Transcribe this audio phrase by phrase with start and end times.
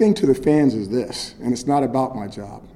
[0.00, 2.66] Thing to the fans is this, and it's not about my job.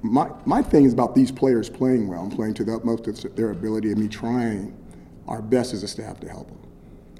[0.00, 3.34] My, my thing is about these players playing well and playing to the utmost of
[3.34, 4.72] their ability and me trying
[5.26, 6.60] our best as a staff to help them.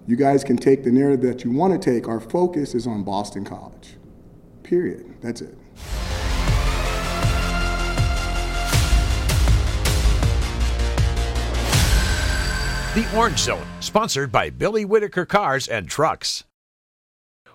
[0.06, 2.06] You guys can take the narrative that you want to take.
[2.06, 3.96] Our focus is on Boston College.
[4.62, 5.12] Period.
[5.20, 5.58] That's it.
[12.94, 16.44] The Orange Zone, sponsored by Billy Whitaker Cars and Trucks.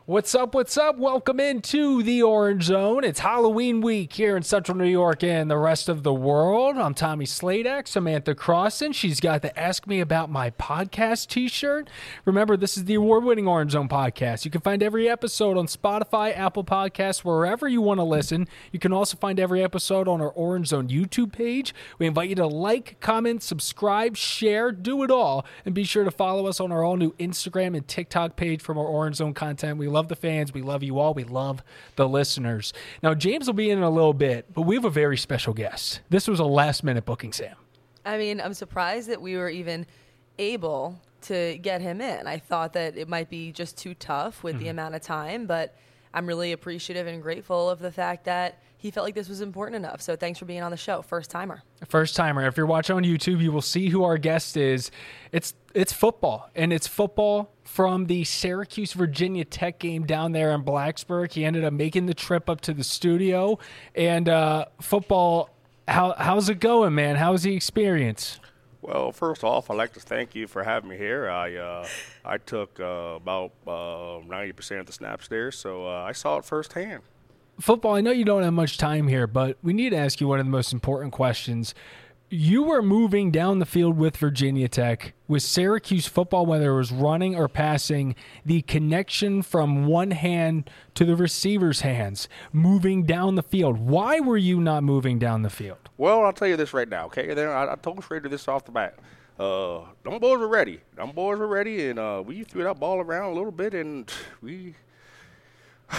[0.08, 0.56] What's up?
[0.56, 0.98] What's up?
[0.98, 3.04] Welcome into the Orange Zone.
[3.04, 6.78] It's Halloween week here in Central New York and the rest of the world.
[6.78, 8.94] I'm Tommy Sladek, Samantha Crossan.
[8.94, 11.90] She's got the Ask Me About My Podcast t shirt.
[12.24, 14.46] Remember, this is the award winning Orange Zone podcast.
[14.46, 18.48] You can find every episode on Spotify, Apple Podcasts, wherever you want to listen.
[18.72, 21.76] You can also find every episode on our Orange Zone YouTube page.
[22.00, 25.46] We invite you to like, comment, subscribe, share, do it all.
[25.66, 28.78] And be sure to follow us on our all new Instagram and TikTok page from
[28.78, 29.78] our Orange Zone content.
[29.78, 30.54] We love the fans.
[30.54, 31.16] We love you all.
[31.16, 31.64] We love
[31.96, 32.74] the listeners.
[33.02, 35.54] Now, James will be in, in a little bit, but we have a very special
[35.54, 36.02] guest.
[36.10, 37.56] This was a last minute booking, Sam.
[38.06, 39.88] I mean, I'm surprised that we were even
[40.38, 42.28] able to get him in.
[42.28, 44.64] I thought that it might be just too tough with mm-hmm.
[44.64, 45.76] the amount of time, but
[46.14, 49.76] I'm really appreciative and grateful of the fact that he felt like this was important
[49.76, 50.02] enough.
[50.02, 51.64] So thanks for being on the show, first timer.
[51.88, 52.46] First timer.
[52.46, 54.92] If you're watching on YouTube, you will see who our guest is.
[55.32, 60.64] It's it's football, and it's football from the Syracuse Virginia Tech game down there in
[60.64, 61.32] Blacksburg.
[61.32, 63.60] He ended up making the trip up to the studio,
[63.96, 65.50] and uh, football.
[65.88, 67.16] How how's it going, man?
[67.16, 68.40] How's the experience?
[68.82, 71.30] Well, first off, I'd like to thank you for having me here.
[71.30, 71.88] I uh,
[72.24, 76.38] I took uh, about uh, ninety percent of the snaps there, so uh, I saw
[76.38, 77.04] it firsthand
[77.60, 80.28] football, I know you don't have much time here, but we need to ask you
[80.28, 81.74] one of the most important questions.
[82.30, 86.92] You were moving down the field with Virginia Tech, with Syracuse football, whether it was
[86.92, 88.16] running or passing,
[88.46, 93.78] the connection from one hand to the receiver's hands, moving down the field.
[93.78, 95.90] Why were you not moving down the field?
[95.98, 97.32] Well, I'll tell you this right now, okay?
[97.32, 99.00] I, I told Shrader this off the bat.
[99.40, 100.82] Uh, them boys were ready.
[100.96, 104.12] Them boys were ready, and uh, we threw that ball around a little bit, and
[104.42, 104.76] we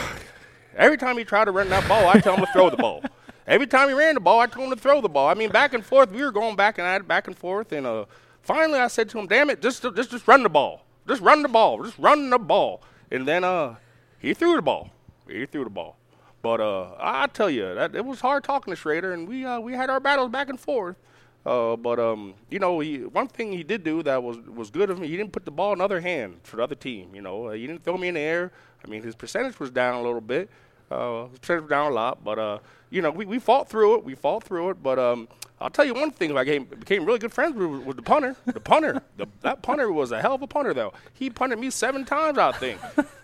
[0.78, 3.02] Every time he tried to run that ball, I tell him to throw the ball.
[3.48, 5.28] Every time he ran the ball, I told him to throw the ball.
[5.28, 8.04] I mean, back and forth, we were going back and back and forth, and uh,
[8.42, 11.42] finally I said to him, "Damn it, just just just run the ball, just run
[11.42, 13.76] the ball, just run the ball." And then uh,
[14.18, 14.90] he threw the ball.
[15.26, 15.96] He threw the ball.
[16.42, 19.58] But uh, I tell you, that it was hard talking to Shrader, and we uh,
[19.58, 20.96] we had our battles back and forth.
[21.44, 24.90] Uh, but um, you know, he, one thing he did do that was was good
[24.90, 25.04] of him.
[25.04, 27.14] He didn't put the ball in other hand for the other team.
[27.14, 28.52] You know, uh, he didn't throw me in the air.
[28.84, 30.50] I mean, his percentage was down a little bit,
[30.90, 32.58] uh, percentage down a lot, but uh,
[32.90, 34.04] you know, we, we fought through it.
[34.04, 34.82] We fought through it.
[34.82, 35.28] But um,
[35.60, 38.36] I'll tell you one thing: I became, became really good friends with, with the punter.
[38.46, 40.92] The punter, the, that punter was a hell of a punter, though.
[41.14, 42.80] He punted me seven times, I think.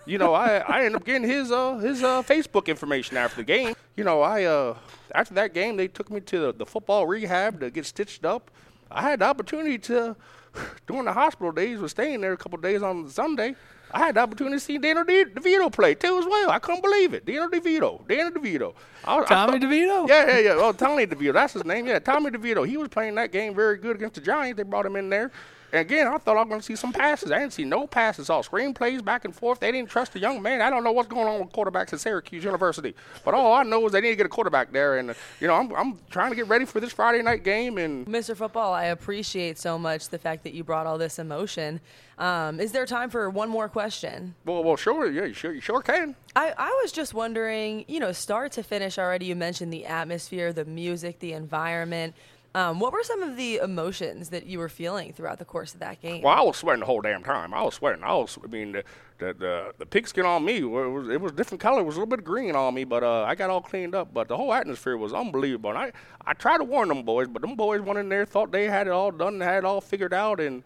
[0.06, 3.44] you know, I, I ended up getting his uh, his uh, Facebook information after the
[3.44, 3.74] game.
[3.96, 4.76] You know, I uh,
[5.14, 8.50] after that game, they took me to the, the football rehab to get stitched up.
[8.90, 10.14] I had the opportunity to,
[10.86, 13.56] during the hospital days, was staying there a couple days on Sunday.
[13.94, 16.50] I had the opportunity to see Daniel De- DeVito play too as well.
[16.50, 17.24] I couldn't believe it.
[17.24, 18.06] Daniel DeVito.
[18.08, 18.74] Daniel DeVito.
[19.04, 20.08] I, Tommy I thought, DeVito?
[20.08, 20.54] Yeah, yeah, yeah.
[20.56, 21.32] Oh, Tommy DeVito.
[21.32, 21.86] That's his name.
[21.86, 22.66] Yeah, Tommy DeVito.
[22.66, 24.56] He was playing that game very good against the Giants.
[24.56, 25.30] They brought him in there.
[25.74, 27.32] And again, I thought I was going to see some passes.
[27.32, 28.30] I didn't see no passes.
[28.30, 29.58] All screen plays back and forth.
[29.58, 30.62] They didn't trust the young man.
[30.62, 32.94] I don't know what's going on with quarterbacks at Syracuse University.
[33.24, 34.98] But all I know is they need to get a quarterback there.
[34.98, 37.78] And, you know, I'm, I'm trying to get ready for this Friday night game.
[37.78, 38.36] And Mr.
[38.36, 41.80] Football, I appreciate so much the fact that you brought all this emotion.
[42.18, 44.36] Um, is there time for one more question?
[44.44, 45.10] Well, well, sure.
[45.10, 46.14] Yeah, you sure, you sure can.
[46.36, 50.52] I, I was just wondering, you know, start to finish already, you mentioned the atmosphere,
[50.52, 52.14] the music, the environment.
[52.54, 55.80] Um, what were some of the emotions that you were feeling throughout the course of
[55.80, 56.22] that game?
[56.22, 57.52] Well, I was sweating the whole damn time.
[57.52, 58.04] I was sweating.
[58.04, 58.38] I was.
[58.42, 58.84] I mean, the
[59.18, 61.80] the the, the pigskin on me it was it was different color.
[61.80, 64.14] It was a little bit green on me, but uh, I got all cleaned up.
[64.14, 65.70] But the whole atmosphere was unbelievable.
[65.70, 65.92] And I
[66.24, 68.86] I tried to warn them boys, but them boys went in there thought they had
[68.86, 70.62] it all done, had it all figured out, and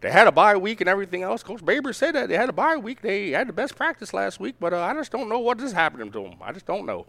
[0.00, 1.44] they had a bye week and everything else.
[1.44, 3.02] Coach Babers said that they had a bye week.
[3.02, 5.72] They had the best practice last week, but uh, I just don't know what is
[5.72, 6.34] happening to them.
[6.42, 7.06] I just don't know.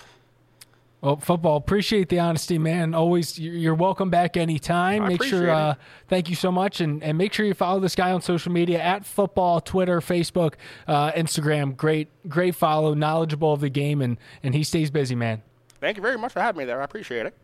[1.02, 1.58] Well, football.
[1.58, 2.96] Appreciate the honesty, man.
[2.96, 5.04] Always, you're welcome back anytime.
[5.04, 5.50] I make sure.
[5.52, 5.76] Uh,
[6.08, 8.82] thank you so much, and and make sure you follow this guy on social media
[8.82, 10.56] at football, Twitter, Facebook,
[10.88, 11.78] uh, Instagram.
[11.78, 12.94] Great, great follow.
[12.94, 15.44] Knowledgeable of the game, and and he stays busy, man.
[15.80, 16.82] Thank you very much for having me there.
[16.82, 17.36] I appreciate it.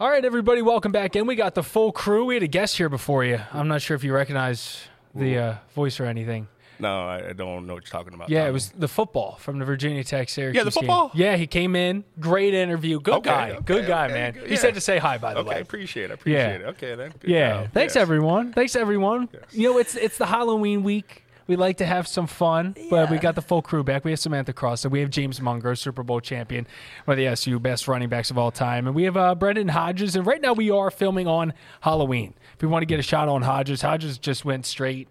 [0.00, 1.26] All right, everybody, welcome back in.
[1.26, 2.26] We got the full crew.
[2.26, 3.40] We had a guest here before you.
[3.52, 4.82] I'm not sure if you recognize
[5.14, 6.48] the uh, voice or anything.
[6.78, 8.28] No, I, I don't know what you're talking about.
[8.28, 10.56] Yeah, it was the football from the Virginia Tech Syracuse.
[10.58, 10.80] Yeah, the game.
[10.82, 11.10] football?
[11.14, 12.04] Yeah, he came in.
[12.20, 13.00] Great interview.
[13.00, 13.50] Good Okay, guy.
[13.50, 14.32] okay, Good guy, okay, man.
[14.34, 15.60] good, He said to say hi, by the Okay, way.
[15.60, 16.14] appreciate it.
[16.14, 16.48] Appreciate Yeah.
[16.50, 16.62] it.
[16.70, 17.12] Okay, then.
[17.18, 17.62] Good Yeah.
[17.62, 17.72] job.
[17.72, 18.02] Thanks Yes.
[18.02, 18.52] everyone.
[18.52, 19.28] Thanks everyone.
[19.52, 21.22] You know, it's it's the Halloween week.
[21.48, 24.04] We like to have some fun, but we got the full crew back.
[24.04, 26.66] We have Samantha Cross, and we have James Mungro, Super Bowl champion,
[27.04, 29.68] one of the SU best running backs of all time, and we have uh, Brendan
[29.68, 30.16] Hodges.
[30.16, 31.52] And right now we are filming on
[31.82, 32.34] Halloween.
[32.56, 35.06] If we want to get a shot on Hodges, Hodges just went straight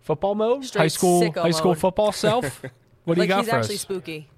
[0.00, 1.78] football mode, Straight high school, high school mode.
[1.78, 2.62] football self.
[3.04, 3.80] What do like you got he's for actually us?
[3.80, 4.28] spooky.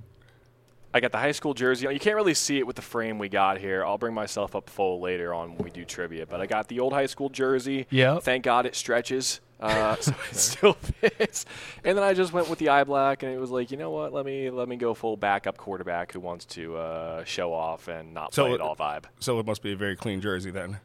[0.95, 1.89] I got the high school jersey.
[1.93, 3.85] You can't really see it with the frame we got here.
[3.85, 6.25] I'll bring myself up full later on when we do trivia.
[6.27, 7.87] But I got the old high school jersey.
[7.91, 8.23] Yep.
[8.23, 9.41] Thank God it stretches.
[9.59, 11.47] Uh, so it still fits.
[11.85, 13.91] And then I just went with the eye black, and it was like, you know
[13.91, 14.13] what?
[14.13, 18.15] Let me let me go full backup quarterback who wants to uh, show off and
[18.15, 19.05] not So play it- it all vibe.
[19.19, 20.79] So it must be a very clean jersey then.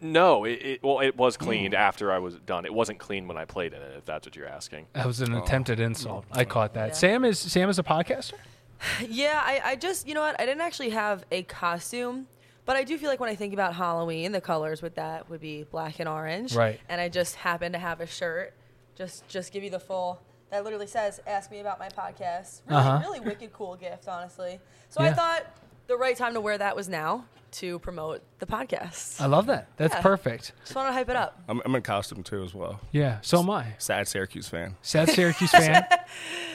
[0.00, 2.64] No, it, it well, it was cleaned after I was done.
[2.64, 3.94] It wasn't clean when I played in it.
[3.96, 4.86] If that's what you're asking.
[4.94, 6.24] That was an attempted insult.
[6.32, 6.88] I caught that.
[6.88, 6.94] Yeah.
[6.94, 8.34] Sam is Sam is a podcaster.
[9.08, 10.38] Yeah, I, I just, you know what?
[10.38, 12.26] I didn't actually have a costume,
[12.66, 15.40] but I do feel like when I think about Halloween, the colors with that would
[15.40, 16.54] be black and orange.
[16.54, 16.78] Right.
[16.90, 18.52] And I just happen to have a shirt.
[18.94, 20.20] Just, just give you the full.
[20.50, 22.98] That literally says, "Ask me about my podcast." Really, Uh-huh.
[23.02, 24.60] really wicked cool gift, honestly.
[24.90, 25.14] So I Yeah.
[25.14, 25.42] thought
[25.86, 27.24] the right time to wear that was now
[27.60, 29.20] to promote the podcast.
[29.20, 29.68] I love that.
[29.76, 30.00] That's Yeah.
[30.02, 30.52] perfect.
[30.62, 31.40] Just want to hype it up.
[31.48, 32.80] I'm, I'm in costume too as well.
[32.92, 33.18] Yeah.
[33.22, 33.74] So am I.
[33.78, 34.76] Sad Syracuse fan.
[34.82, 35.86] Sad Syracuse fan.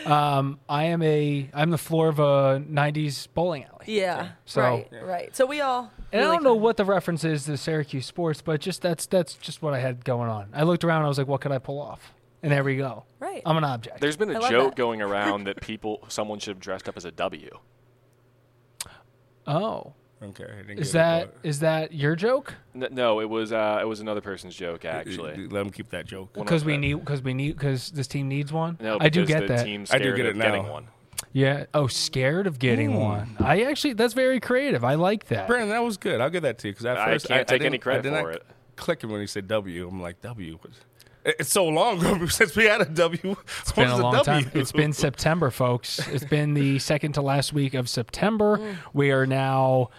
[0.05, 3.85] Um, I am a I'm the floor of a '90s bowling alley.
[3.87, 4.29] Yeah.
[4.45, 4.87] So- right.
[5.03, 5.35] Right.
[5.35, 5.91] So we all.
[6.11, 9.05] And I really don't know what the reference is to Syracuse sports, but just that's
[9.05, 10.49] that's just what I had going on.
[10.53, 12.13] I looked around, I was like, what could I pull off?
[12.43, 13.05] And there we go.
[13.19, 13.41] Right.
[13.45, 14.01] I'm an object.
[14.01, 14.75] There's been I a love joke that.
[14.75, 17.49] going around that people, someone should have dressed up as a W.
[19.47, 19.93] oh,
[20.23, 20.43] Okay.
[20.45, 22.53] I didn't is get that it, is that your joke?
[22.75, 25.47] N- no, it was uh, it was another person's joke but- actually.
[25.47, 26.33] Let him keep that joke.
[26.33, 28.77] Because we need because we need because this team needs one.
[28.79, 29.65] No, I do get the that.
[29.65, 30.71] Team's I do get of it getting now.
[30.71, 30.87] one.
[31.33, 31.65] Yeah.
[31.73, 33.35] Oh, scared of getting one.
[33.39, 34.83] I actually that's very creative.
[34.83, 35.47] I like that.
[35.47, 36.21] Brandon, that was good.
[36.21, 38.43] I'll give that to you because at I can't take any credit I for it.
[38.75, 39.87] Clicking when he said W.
[39.87, 40.59] I'm like W.
[41.23, 43.35] It's so long since we had a W.
[43.61, 44.49] It's been a long time.
[44.53, 45.99] It's been September, folks.
[46.07, 48.77] It's been the second to last week of September.
[48.93, 49.89] We are now,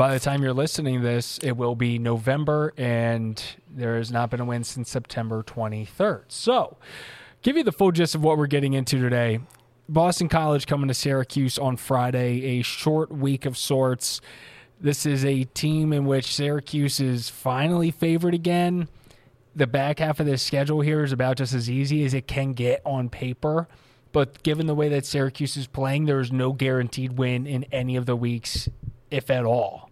[0.00, 4.30] by the time you're listening to this, it will be November, and there has not
[4.30, 6.22] been a win since September 23rd.
[6.28, 6.78] So,
[7.42, 9.40] give you the full gist of what we're getting into today.
[9.90, 14.22] Boston College coming to Syracuse on Friday, a short week of sorts.
[14.80, 18.88] This is a team in which Syracuse is finally favored again
[19.54, 22.54] the back half of this schedule here is about just as easy as it can
[22.54, 23.68] get on paper.
[24.12, 27.96] But given the way that Syracuse is playing, there is no guaranteed win in any
[27.96, 28.68] of the weeks,
[29.10, 29.89] if at all,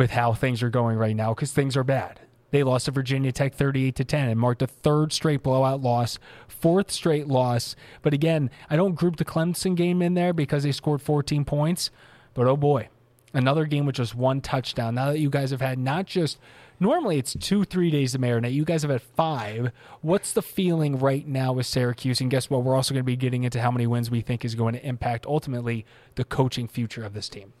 [0.00, 2.20] with how things are going right now, because things are bad.
[2.52, 6.18] They lost to Virginia Tech 38 to 10 and marked a third straight blowout loss,
[6.48, 7.76] fourth straight loss.
[8.00, 11.90] But again, I don't group the Clemson game in there because they scored 14 points.
[12.32, 12.88] But oh boy,
[13.34, 14.94] another game with just one touchdown.
[14.94, 16.38] Now that you guys have had not just
[16.80, 18.54] normally it's two, three days to marinate.
[18.54, 19.70] You guys have had five.
[20.00, 22.22] What's the feeling right now with Syracuse?
[22.22, 22.64] And guess what?
[22.64, 24.82] We're also going to be getting into how many wins we think is going to
[24.82, 27.52] impact ultimately the coaching future of this team.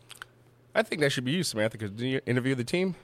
[0.74, 2.94] I think that should be you, Samantha, because did you interview the team?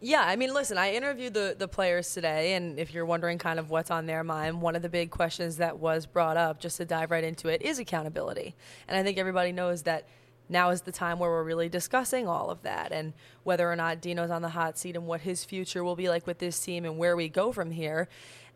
[0.00, 3.60] Yeah, I mean, listen, I interviewed the, the players today, and if you're wondering kind
[3.60, 6.78] of what's on their mind, one of the big questions that was brought up, just
[6.78, 8.56] to dive right into it, is accountability.
[8.88, 10.08] And I think everybody knows that
[10.48, 13.12] now is the time where we're really discussing all of that and
[13.44, 16.26] whether or not Dino's on the hot seat and what his future will be like
[16.26, 18.08] with this team and where we go from here.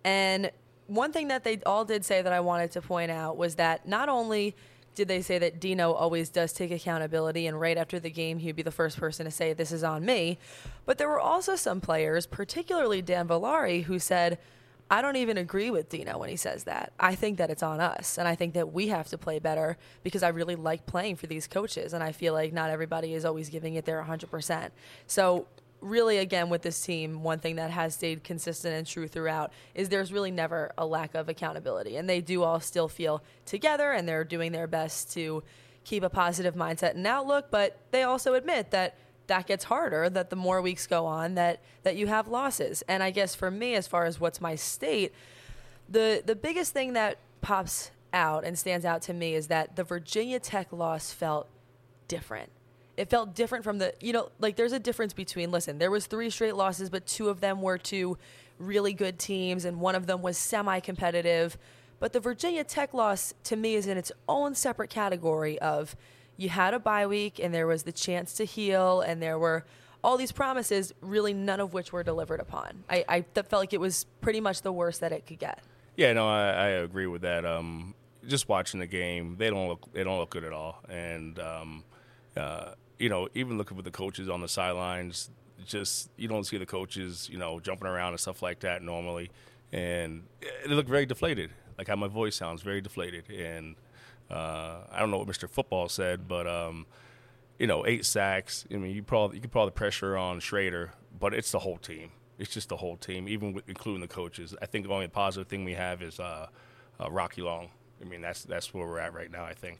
[0.05, 0.51] And
[0.89, 3.87] one thing that they all did say that I wanted to point out was that
[3.89, 4.57] not only
[4.97, 8.57] did they say that Dino always does take accountability, and right after the game, he'd
[8.57, 10.39] be the first person to say, This is on me.
[10.87, 14.39] But there were also some players, particularly Dan Villari, who said,
[14.91, 16.93] I don't even agree with Dino when he says that.
[16.99, 19.77] I think that it's on us, and I think that we have to play better
[20.03, 23.25] because I really like playing for these coaches, and I feel like not everybody is
[23.25, 24.71] always giving it their 100%.
[25.07, 25.47] So,
[25.81, 29.89] really, again, with this team, one thing that has stayed consistent and true throughout is
[29.89, 34.09] there's really never a lack of accountability, and they do all still feel together, and
[34.09, 35.43] they're doing their best to
[35.85, 38.97] keep a positive mindset and outlook, but they also admit that
[39.29, 42.83] that gets harder that the more weeks go on that that you have losses.
[42.89, 45.13] And i guess for me as far as what's my state
[45.89, 49.85] the the biggest thing that pops out and stands out to me is that the
[49.85, 51.49] virginia tech loss felt
[52.09, 52.51] different
[52.97, 56.07] it felt different from the you know like there's a difference between listen there was
[56.07, 58.17] three straight losses but two of them were to
[58.59, 61.59] really good teams and one of them was semi-competitive.
[61.99, 65.97] But the virginia tech loss to me is in its own separate category of
[66.37, 69.65] you had a bye week and there was the chance to heal and there were
[70.05, 72.85] all these promises really none of which were delivered upon.
[72.89, 75.61] I, I felt like it was pretty much the worst that it could get.
[75.97, 77.47] Yeah, no, I, I agree with that.
[77.47, 77.95] Um,
[78.29, 81.85] just watching the game, they don't look they don't look good at all, and um,
[82.37, 85.31] uh, you know, even looking with the coaches on the sidelines,
[85.65, 89.31] just you don't see the coaches, you know, jumping around and stuff like that normally,
[89.73, 90.25] and
[90.67, 91.51] they look very deflated.
[91.79, 93.77] Like how my voice sounds, very deflated, and
[94.31, 95.49] uh, I don't know what Mr.
[95.49, 96.87] Football said, but um,
[97.59, 98.65] you know, eight sacks.
[98.73, 102.11] I mean, you probably you could probably pressure on Shrader, but it's the whole team.
[102.39, 104.55] It's just the whole team, even with, including the coaches.
[104.61, 106.49] I think the only positive thing we have is uh,
[107.01, 107.71] uh, Rocky Long.
[108.01, 109.45] I mean, that's that's where we're at right now.
[109.45, 109.79] I think.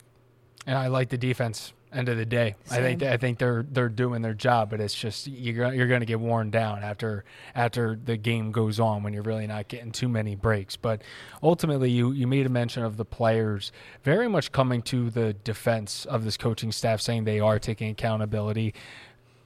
[0.65, 1.73] And I like the defense.
[1.93, 4.93] End of the day, I think I think they're they're doing their job, but it's
[4.93, 7.23] just you're you're going to get worn down after
[7.55, 10.75] after the game goes on when you're really not getting too many breaks.
[10.75, 11.01] But
[11.41, 13.71] ultimately, you you made a mention of the players
[14.03, 18.73] very much coming to the defense of this coaching staff, saying they are taking accountability.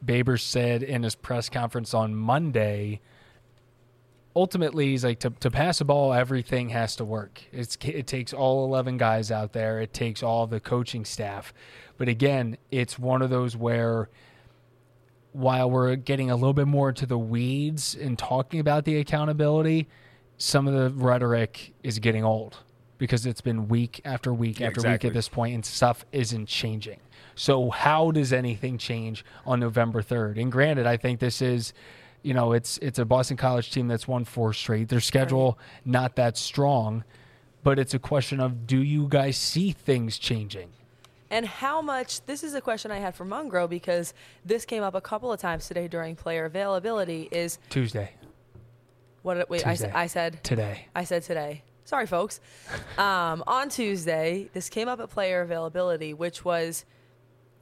[0.04, 3.02] Babers said in his press conference on Monday
[4.36, 7.42] ultimately he's like to, to pass the ball everything has to work.
[7.52, 9.80] It's it takes all 11 guys out there.
[9.82, 11.54] It takes all the coaching staff.
[11.98, 14.10] But again it's one of those where
[15.34, 19.88] while we're getting a little bit more into the weeds and talking about the accountability
[20.38, 22.58] some of the rhetoric is getting old
[22.98, 26.48] because it's been week after week Yeah, after week at this point and stuff isn't
[26.48, 27.00] changing.
[27.36, 31.74] So how does anything change on november 3rd and granted i think this is
[32.24, 34.90] you know, it's it's a Boston College team that's won four straight.
[34.90, 37.04] Their schedule not that strong,
[37.64, 40.70] but it's a question of do you guys see things changing?
[41.30, 42.26] And how much?
[42.26, 44.14] This is a question I had for Mungro because
[44.46, 47.30] this came up a couple of times today during player availability.
[47.32, 48.12] Is Tuesday,
[49.22, 49.50] what?
[49.50, 49.88] Wait, I, Tuesday.
[49.88, 50.88] said- I said today.
[50.96, 51.64] I said today.
[51.86, 52.40] Sorry, folks.
[52.98, 56.86] Um, on Tuesday, this came up at player availability, which was,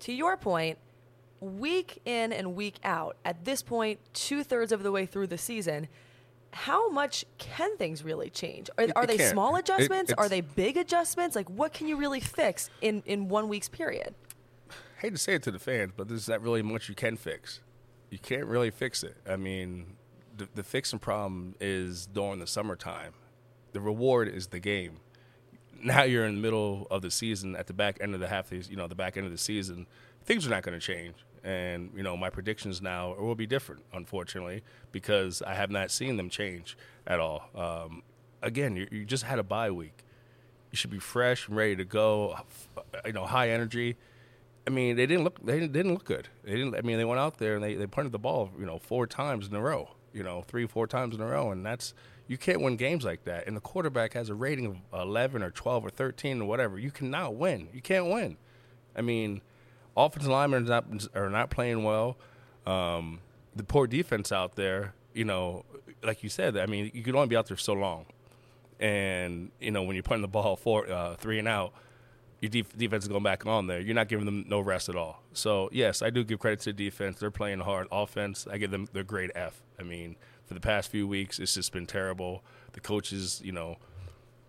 [0.01, 0.77] to your point,
[1.39, 3.17] week in and week out.
[3.25, 5.87] At this point, two thirds of the way through the season,
[6.51, 8.69] how much can things really change?
[8.77, 9.31] Are, are they can't.
[9.31, 10.13] small It- adjustments?
[10.17, 11.35] are they big adjustments?
[11.35, 14.15] Like, what can you really fix in, in one week's period?
[14.71, 17.15] I hate to say it to the fans, but there's not really much you can
[17.15, 17.61] fix.
[18.09, 19.15] You can't really fix it.
[19.29, 19.95] I mean,
[20.35, 23.13] the, the fixing problem is during the summertime.
[23.71, 24.97] The reward is the game.
[25.81, 28.51] Now you're in the middle of the season, at the back end of the half,
[28.51, 29.87] you know, the back end of the season.
[30.25, 33.83] Things are not going to change, and you know, my predictions now will be different,
[33.93, 36.77] unfortunately, because I have not seen them change
[37.07, 37.49] at all.
[37.55, 38.03] Um,
[38.41, 40.03] again, you, you just had a bye week.
[40.71, 42.37] You should be fresh and ready to go.
[43.05, 43.97] You know, high energy.
[44.67, 45.43] I mean, they didn't look.
[45.43, 46.27] They didn't, look good.
[46.43, 46.75] They didn't.
[46.75, 48.51] I mean, they went out there and they, they punted the ball.
[48.59, 49.89] You know, four times in a row.
[50.13, 51.93] You know, three, four times in a row, and that's
[52.27, 53.47] you can't win games like that.
[53.47, 56.77] And the quarterback has a rating of eleven or twelve or thirteen or whatever.
[56.77, 57.69] You cannot win.
[57.73, 58.37] You can't win.
[58.95, 59.41] I mean,
[60.05, 62.17] offensive linemen are not, are not playing well.
[62.65, 63.19] Um,
[63.55, 64.93] the poor defense out there.
[65.13, 65.65] You know,
[66.03, 66.57] like you said.
[66.57, 68.05] I mean, you can only be out there so long.
[68.79, 71.73] And you know, when you're putting the ball four, uh, three and out,
[72.39, 73.81] your def- defense is going back on there.
[73.81, 75.21] You're not giving them no rest at all.
[75.33, 77.19] So yes, I do give credit to the defense.
[77.19, 77.87] They're playing hard.
[77.91, 79.61] Offense, I give them their grade F.
[79.79, 80.15] I mean,
[80.45, 82.43] for the past few weeks, it's just been terrible.
[82.73, 83.77] The coaches, you know,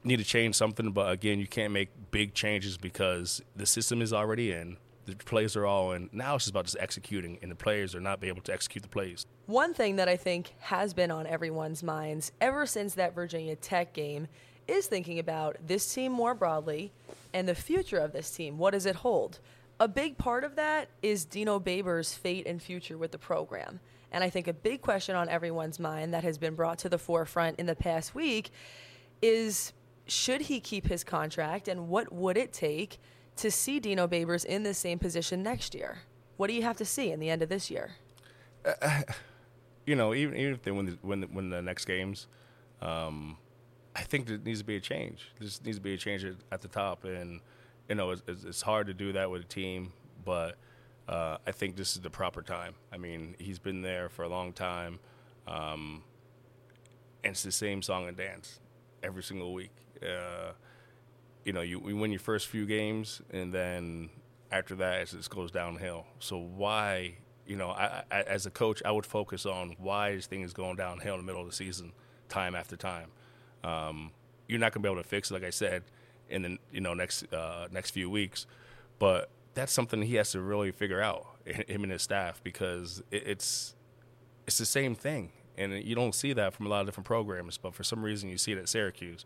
[0.05, 0.93] need to change something.
[0.93, 4.77] But again, you can't make big changes because the system is already in.
[5.19, 6.09] The plays are all in.
[6.13, 8.83] Now it's just about just executing, and the players are not be able to execute
[8.83, 9.27] the plays.
[9.47, 13.93] One thing that I think has been on everyone's minds ever since that Virginia Tech
[13.93, 14.29] game
[14.69, 16.93] is thinking about this team more broadly
[17.33, 18.59] and the future of this team.
[18.59, 19.41] What does it hold?
[19.79, 23.81] A big part of that is Dino Babers' fate and future with the program.
[24.13, 26.99] And I think a big question on everyone's mind that has been brought to the
[26.99, 28.51] forefront in the past week
[29.23, 29.73] is
[30.07, 32.99] should he keep his contract and what would it take
[33.37, 35.99] to see Dino Babers in the same position next year?
[36.37, 37.93] What do you have to see in the end of this year?
[39.87, 42.27] you know, even even if they win the, win the, win the next games,
[42.81, 43.37] um,
[43.95, 45.33] I think there needs to be a change.
[45.39, 47.41] There needs to be a change at, at the top, and
[47.89, 49.93] you know, it's, it's hard to do that with a team,
[50.25, 50.57] but
[51.09, 52.75] uh, I think this is the proper time.
[52.93, 55.01] I mean, he's been there for a long time,
[55.49, 56.03] um,
[57.25, 58.61] and it's the same song and dance
[59.03, 59.73] every single week.
[60.03, 60.53] Uh,
[61.45, 64.11] you know, you, win your first few games, and then
[64.51, 66.07] after that, it just goes downhill.
[66.19, 67.15] So why,
[67.47, 71.15] you know, I, I, as a coach, I would focus on why is going downhill
[71.15, 71.93] in the middle of the season,
[72.29, 73.09] time after time.
[73.65, 74.11] Um,
[74.49, 75.85] you're not going to be able to fix it, like I said,
[76.29, 78.47] in the you know next uh, next few weeks.
[78.99, 83.27] But that's something he has to really figure out, him and his staff, because it,
[83.27, 83.75] it's
[84.47, 87.59] it's the same thing, and you don't see that from a lot of different programs.
[87.59, 89.25] But for some reason, you see it at Syracuse,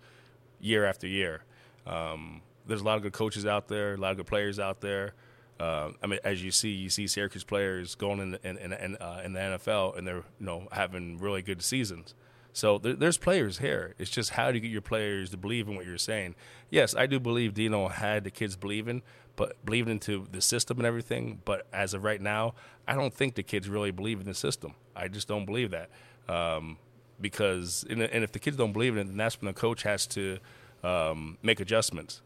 [0.61, 1.43] year after year.
[1.87, 4.81] Um, there's a lot of good coaches out there, a lot of good players out
[4.81, 5.15] there.
[5.61, 8.97] Uh, I mean, as you see, you see Syracuse players going in in, in, in,
[8.97, 12.15] uh, in the NFL, and they're you know having really good seasons.
[12.53, 13.95] So there, there's players here.
[13.99, 16.35] It's just how do you get your players to believe in what you're saying?
[16.71, 19.03] Yes, I do believe Dino had the kids believing,
[19.37, 21.41] but believing into the system and everything.
[21.45, 22.55] But as of right now,
[22.87, 24.75] I don't think the kids really believe in the system.
[24.95, 25.91] I just don't believe that
[26.29, 26.79] um,
[27.21, 29.83] because and, and if the kids don't believe in it, then that's when the coach
[29.83, 30.39] has to
[30.85, 32.21] um, make adjustments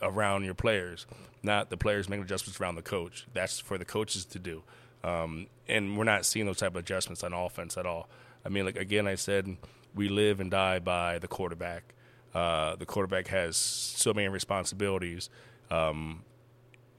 [0.00, 1.06] around your players,
[1.42, 3.26] not the players making adjustments around the coach.
[3.34, 4.62] That's for the coaches to do.
[5.02, 8.08] Um, and we're not seeing those type of adjustments on offense at all.
[8.44, 9.56] I mean, like again, I said
[9.94, 11.94] we live and die by the quarterback.
[12.34, 15.30] Uh, the quarterback has so many responsibilities,
[15.70, 16.22] um,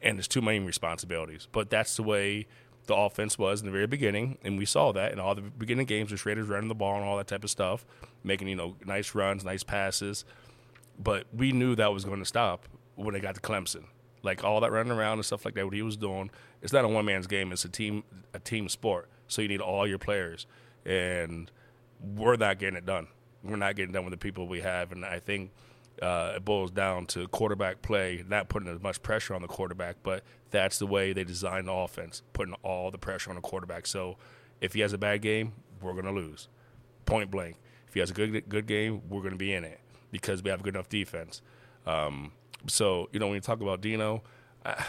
[0.02, 1.48] and there's too many responsibilities.
[1.52, 2.48] But that's the way
[2.88, 5.86] the offense was in the very beginning, and we saw that in all the beginning
[5.86, 6.12] games.
[6.12, 7.86] The Raiders running the ball and all that type of stuff,
[8.24, 10.26] making you know nice runs, nice passes.
[11.00, 13.86] But we knew that was going to stop when they got to Clemson.
[14.24, 16.30] Like all that running around and stuff like that, what he was doing,
[16.62, 17.52] it's not a one man's game.
[17.52, 19.10] It's a team a team sport.
[19.28, 20.46] So you need all your players
[20.86, 21.50] and
[22.00, 23.08] we're not getting it done.
[23.44, 25.52] We're not getting done with the people we have, and I think
[26.02, 29.98] uh, it boils down to quarterback play, not putting as much pressure on the quarterback,
[30.04, 33.88] but that's the way they design the offense, putting all the pressure on the quarterback.
[33.88, 34.18] So
[34.60, 36.50] if he has a bad game, we're going to lose,
[37.06, 37.58] point blank.
[37.88, 39.80] If he has a good good game, we're going to be in it
[40.12, 41.42] because we have a good enough defense.
[41.86, 42.32] Um,
[42.68, 44.24] so you know when you talk about Dino,
[44.66, 44.86] I,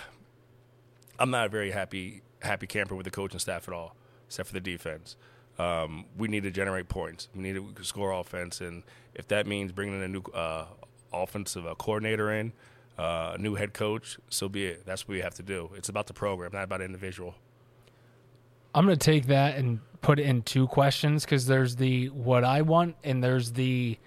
[1.19, 4.55] I'm not a very happy happy camper with the coaching staff at all, except for
[4.55, 5.17] the defense
[5.59, 7.29] um, we need to generate points.
[7.35, 8.83] We need to score offense, and
[9.15, 10.67] if that means bringing in a new uh,
[11.13, 12.53] offensive uh, coordinator in,
[12.99, 14.87] uh, a new head coach, so be it.
[14.87, 15.71] That's what we have to do.
[15.77, 17.35] It's about the program, not about individual.
[18.75, 22.43] I'm going to take that and put it in two questions because there's the what
[22.43, 23.99] I want and there's the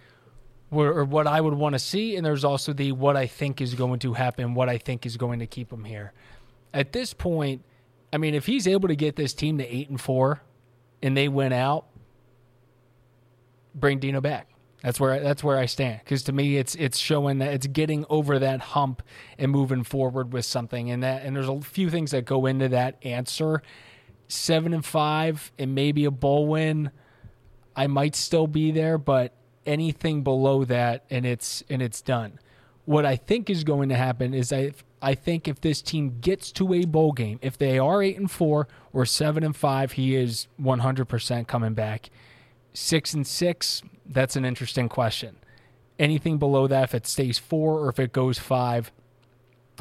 [0.72, 3.74] or what I would want to see, and there's also the what I think is
[3.76, 6.14] going to happen, what I think is going to keep him here.
[6.74, 7.64] At this point,
[8.12, 10.42] I mean, if he's able to get this team to eight and four,
[11.02, 11.86] and they went out,
[13.74, 14.50] bring Dino back.
[14.82, 18.06] That's where that's where I stand because to me it's it's showing that it's getting
[18.08, 19.02] over that hump
[19.40, 22.70] and moving forward with something and that and there's a few things that go into
[22.70, 23.64] that answer.
[24.28, 26.92] Seven and five and maybe a bowl win,
[27.76, 29.34] I might still be there, but
[29.66, 32.40] anything below that and it's and it's done.
[32.86, 36.52] What I think is going to happen is I I think if this team gets
[36.54, 40.16] to a bowl game, if they are eight and four or seven and five, he
[40.16, 42.10] is 100% coming back.
[42.74, 45.38] Six and six, that's an interesting question.
[46.00, 48.92] Anything below that, if it stays four or if it goes five,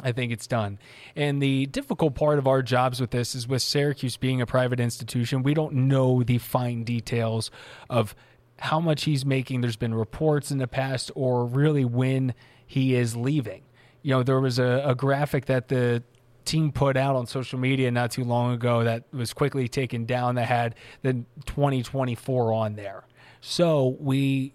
[0.03, 0.77] I think it's done.
[1.15, 4.79] And the difficult part of our jobs with this is with Syracuse being a private
[4.79, 7.49] institution, we don't know the fine details
[7.89, 8.15] of
[8.59, 9.61] how much he's making.
[9.61, 12.33] There's been reports in the past, or really when
[12.65, 13.63] he is leaving
[14.05, 16.03] you know, there was a, a graphic that the
[16.45, 20.35] team put out on social media not too long ago that was quickly taken down
[20.35, 21.13] that had the
[21.47, 23.03] 2024 on there.
[23.41, 24.49] So we,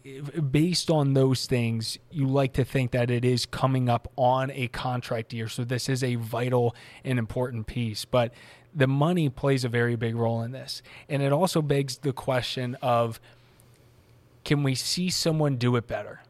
[0.52, 4.68] based on those things, you like to think that it is coming up on a
[4.68, 5.48] contract year.
[5.48, 8.04] So this is a vital and important piece.
[8.04, 8.32] But
[8.72, 12.76] the money plays a very big role in this, and it also begs the question
[12.80, 13.20] of,
[14.44, 16.22] can we see someone do it better?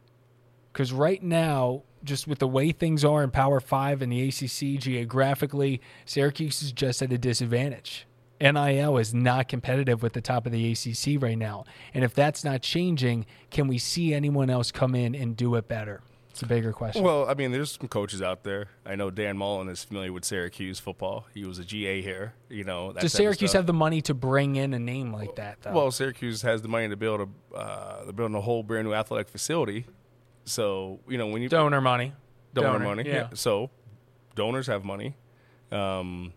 [0.72, 4.80] Because right now, just with the way things are in Power Five and the ACC
[4.80, 8.06] geographically, Syracuse is just at a disadvantage.
[8.40, 11.64] NIL is not competitive with the top of the ACC right now.
[11.92, 15.68] And if that's not changing, can we see anyone else come in and do it
[15.68, 16.00] better?
[16.30, 17.02] It's a bigger question.
[17.02, 18.68] Well, I mean, there's some coaches out there.
[18.86, 21.26] I know Dan Mullen is familiar with Syracuse football.
[21.34, 22.34] He was a GA here.
[22.48, 25.60] You know, does Syracuse have the money to bring in a name like that?
[25.62, 25.72] Though?
[25.72, 28.94] Well, Syracuse has the money to build a uh, they're building a whole brand new
[28.94, 29.86] athletic facility
[30.44, 32.12] so you know when you donor money,
[32.54, 33.02] donor, donor money.
[33.06, 33.14] Yeah.
[33.14, 33.28] yeah.
[33.34, 33.70] So
[34.34, 35.16] donors have money.
[35.70, 36.32] Um,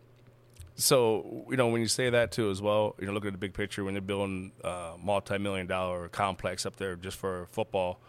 [0.76, 3.38] so you know when you say that too as well, you know look at the
[3.38, 8.00] big picture when they're building a multi-million dollar complex up there just for football.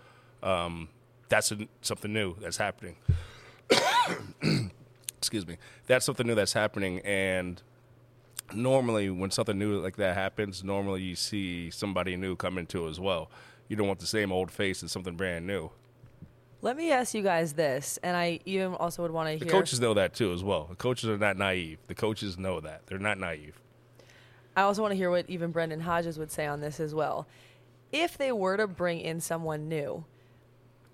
[0.42, 0.88] Um,
[1.35, 2.94] that's a, something new that's happening.
[5.18, 5.57] Excuse me.
[5.88, 7.61] That's something new that's happening, and
[8.53, 13.01] normally when something new like that happens, normally you see somebody new come into as
[13.01, 13.31] well.
[13.66, 15.70] You don't want the same old face as something brand new.
[16.62, 19.40] Let me ask you guys this, and I even also would want to hear.
[19.40, 20.66] The coaches know that too, as well.
[20.70, 21.79] The coaches are not naive.
[21.88, 23.61] The coaches know that they're not naive.
[24.57, 27.27] I also want to hear what even Brendan Hodges would say on this as well.
[27.90, 30.05] If they were to bring in someone new,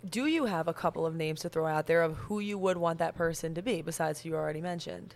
[0.09, 2.77] do you have a couple of names to throw out there of who you would
[2.79, 5.15] want that person to be besides who you already mentioned?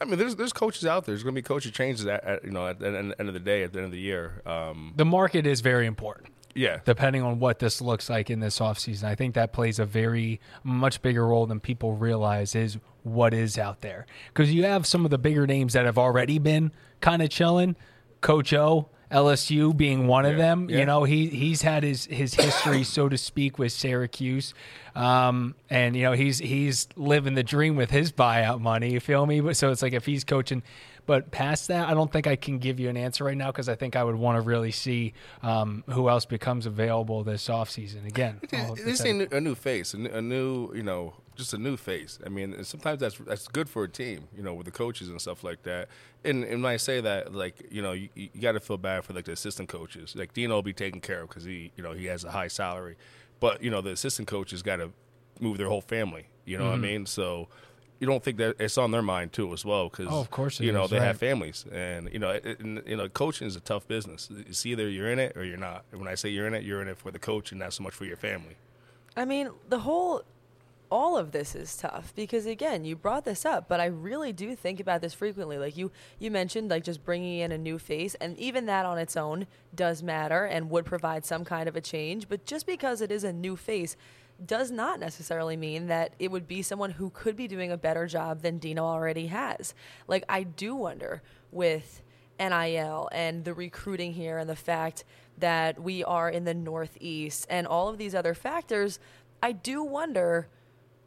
[0.00, 1.14] I mean, there's there's coaches out there.
[1.14, 3.40] There's going to be coaching changes at, at you know at the end of the
[3.40, 4.42] day, at the end of the year.
[4.46, 6.30] Um, The market is very important.
[6.54, 9.04] yeah, depending on what this looks like in this offseason.
[9.04, 13.56] I think that plays a very much bigger role than people realize is what is
[13.58, 14.06] out there.
[14.28, 17.76] Because you have some of the bigger names that have already been kind of chilling.
[18.20, 20.68] Coach O, LSU being one of them.
[20.70, 20.78] yeah.
[20.78, 24.54] You know, he he's had his his history, so to speak, with Syracuse.
[24.94, 29.24] Um, and you know, he's he's living the dream with his buyout money, you feel
[29.26, 29.40] me?
[29.40, 30.62] But so it's like if he's coaching
[31.04, 33.68] but past that, I don't think I can give you an answer right now because
[33.68, 38.06] I think I would want to really see um, who else becomes available this offseason.
[38.06, 38.38] Again,
[38.76, 42.18] This ain't a new face, a new, a new, you know, just a new face.
[42.24, 45.20] I mean, sometimes that's that's good for a team, you know, with the coaches and
[45.20, 45.88] stuff like that.
[46.24, 49.04] And, and when I say that, like, you know, you, you got to feel bad
[49.04, 50.14] for like the assistant coaches.
[50.14, 52.48] Like Dino will be taken care of because he, you know, he has a high
[52.48, 52.96] salary,
[53.42, 54.90] but you know, the assistant coaches got to
[55.40, 56.28] move their whole family.
[56.46, 56.82] You know what I Mm-hmm.
[56.82, 57.06] mean?
[57.06, 57.48] So.
[58.00, 60.58] You don't think that it's on their mind too, as well, because Oh, of course
[60.58, 61.06] it you know is, they right.
[61.06, 64.28] have families, and you know, it, and, you know, coaching is a tough business.
[64.48, 65.84] It's either you're in it or you're not.
[65.92, 67.72] And when I say you're in it, you're in it for the coach, and not
[67.72, 68.56] so much for your family.
[69.16, 70.22] I mean, the whole,
[70.92, 74.54] all of this is tough because again, you brought this up, but I really do
[74.54, 75.56] think about this frequently.
[75.56, 78.98] Like you, you mentioned, like just bringing in a new face, and even that on
[78.98, 82.28] its own does matter and would provide some kind of a change.
[82.28, 83.96] But just because it is a new face,
[84.44, 88.06] does not necessarily mean that it would be someone who could be doing a better
[88.06, 89.74] job than Dino already has.
[90.06, 92.02] Like I do wonder with
[92.38, 95.04] NIL and the recruiting here and the fact
[95.38, 98.98] that we are in the Northeast and all of these other factors,
[99.42, 100.48] I do wonder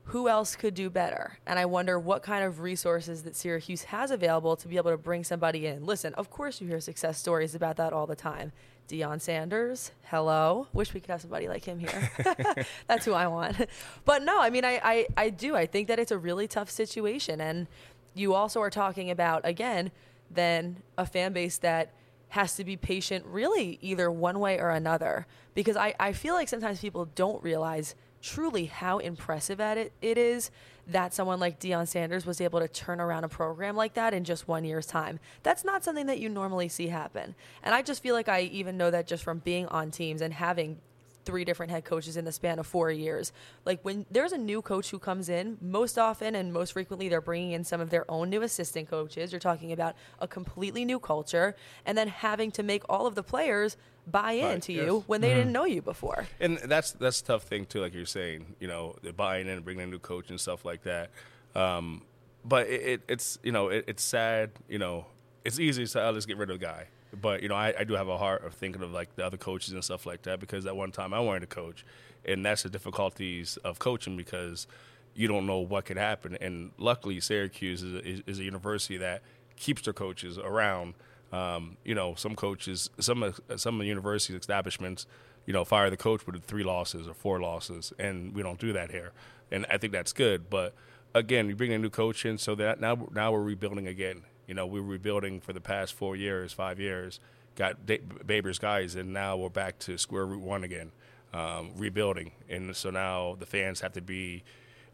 [0.05, 1.39] who else could do better.
[1.47, 4.97] And I wonder what kind of resources that Syracuse has available to be able to
[4.97, 5.85] bring somebody in.
[5.85, 8.51] Listen, of course you hear success stories about that all the time.
[8.87, 10.67] Deion Sanders, hello.
[10.73, 12.11] Wish we could have somebody like him here.
[12.87, 13.67] That's who I want.
[14.05, 15.55] But no, I mean, I, I, I do.
[15.55, 17.41] I think that it's a really tough situation.
[17.41, 17.65] And
[18.13, 19.89] you also are talking about, again,
[20.29, 21.93] then a fan base that
[22.29, 25.25] has to be patient really either one way or another.
[25.55, 30.17] Because I, I feel like sometimes people don't realize truly how impressive at it it
[30.17, 30.49] is
[30.87, 34.23] that someone like Deion Sanders was able to turn around a program like that in
[34.23, 35.19] just one year's time.
[35.43, 37.35] That's not something that you normally see happen.
[37.63, 40.33] And I just feel like I even know that just from being on teams and
[40.33, 40.79] having
[41.23, 43.31] three different head coaches in the span of four years.
[43.65, 47.21] Like when there's a new coach who comes in, most often and most frequently, they're
[47.21, 49.31] bringing in some of their own new assistant coaches.
[49.31, 53.23] You're talking about a completely new culture, and then having to make all of the
[53.23, 53.75] players
[54.09, 54.85] buy into yes.
[54.85, 56.27] you when they didn't know you before.
[56.39, 58.55] and that's that's a tough thing too, like you're saying.
[58.59, 61.09] You know, they're buying in, and bringing in a new coach and stuff like that.
[61.55, 62.01] Um,
[62.43, 64.51] but it, it, it's you know it, it's sad.
[64.69, 65.05] You know,
[65.43, 66.87] it's easy to say, oh, let's get rid of the guy.
[67.19, 69.37] But you know, I, I do have a heart of thinking of like the other
[69.37, 71.85] coaches and stuff like that because at one time I wanted to coach,
[72.25, 74.67] and that's the difficulties of coaching because
[75.13, 76.37] you don't know what could happen.
[76.41, 79.21] And luckily, Syracuse is a, is, is a university that
[79.55, 80.95] keeps their coaches around.
[81.35, 85.05] Um, you know, some coaches, some of- some university establishments,
[85.45, 88.71] you know, fire the coach with three losses or four losses, and we don't do
[88.73, 89.11] that here.
[89.51, 90.39] And I think that's good.
[90.49, 90.73] But
[91.13, 94.23] again, you bring a new coach in, so that now now we're rebuilding again.
[94.47, 97.19] You know, we're rebuilding for the past four years, five years.
[97.55, 100.91] Got Da- Babers' guys, and now we're back to square root one again,
[101.33, 102.31] um, rebuilding.
[102.49, 104.43] And so now the fans have to be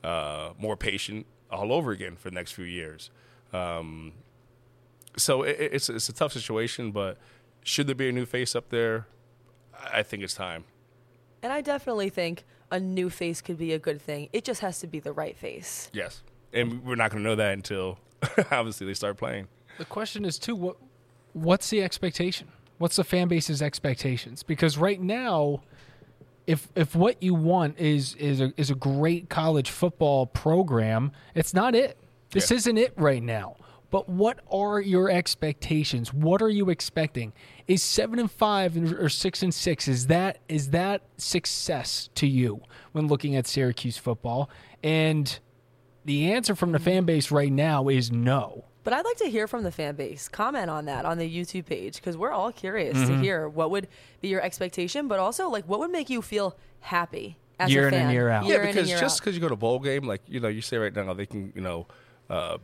[0.03, 3.09] uh, more patient all over again for the next few years.
[3.53, 4.13] Um,
[5.17, 7.17] so it, it's it's a tough situation, but
[7.63, 9.07] should there be a new face up there?
[9.73, 10.63] I I think it's time.
[11.43, 14.29] And I definitely think a new face could be a good thing.
[14.31, 15.89] It just has to be the right face.
[15.93, 16.21] Yes,
[16.53, 17.97] and we're not going to know that until
[18.51, 19.47] obviously they start playing.
[19.77, 20.77] The question is too what
[21.33, 22.47] what's the expectation?
[22.77, 24.43] What's the fan base's expectations?
[24.43, 25.61] Because right now,
[26.47, 31.53] if if what you want is is a is a great college football program, it's
[31.53, 31.97] not it.
[32.31, 32.57] This Yeah.
[32.57, 33.55] isn't it right now.
[33.91, 36.13] But what are your expectations?
[36.13, 37.33] What are you expecting?
[37.67, 42.61] Is seven and five or six and six is that is that success to you
[42.93, 44.49] when looking at Syracuse football?
[44.81, 45.37] And
[46.05, 48.65] the answer from the fan base right now is no.
[48.83, 50.27] But I'd like to hear from the fan base.
[50.27, 53.21] Comment on that on the YouTube page because we're all curious to Mm-hmm.
[53.21, 53.87] hear what would
[54.21, 57.87] be your expectation, but also like what would make you feel happy as Year a
[57.89, 58.45] in and year out.
[58.45, 60.47] Yeah, in and because year just because you go to bowl game, like you know,
[60.47, 61.85] you say right now they can you know
[62.29, 62.57] uh,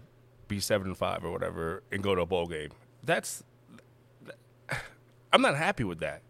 [0.47, 2.69] be seven and five or whatever and go to a bowl game.
[3.03, 3.43] That's
[5.33, 6.21] I'm not happy with that.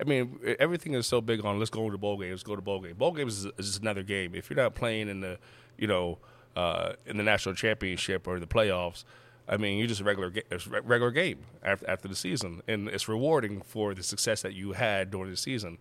[0.00, 2.80] I mean, everything is so big on let's go to bowl games, go to bowl
[2.80, 2.96] game.
[2.96, 4.34] Bowl games is, just another game.
[4.34, 5.38] If you're not playing in the,
[5.78, 6.18] you know,
[6.56, 9.04] uh, in the national championship or the playoffs,
[9.48, 10.42] I mean, you're just a regular ga-
[10.82, 15.10] regular game after after the season, and it's rewarding for the success that you had
[15.10, 15.78] during the season.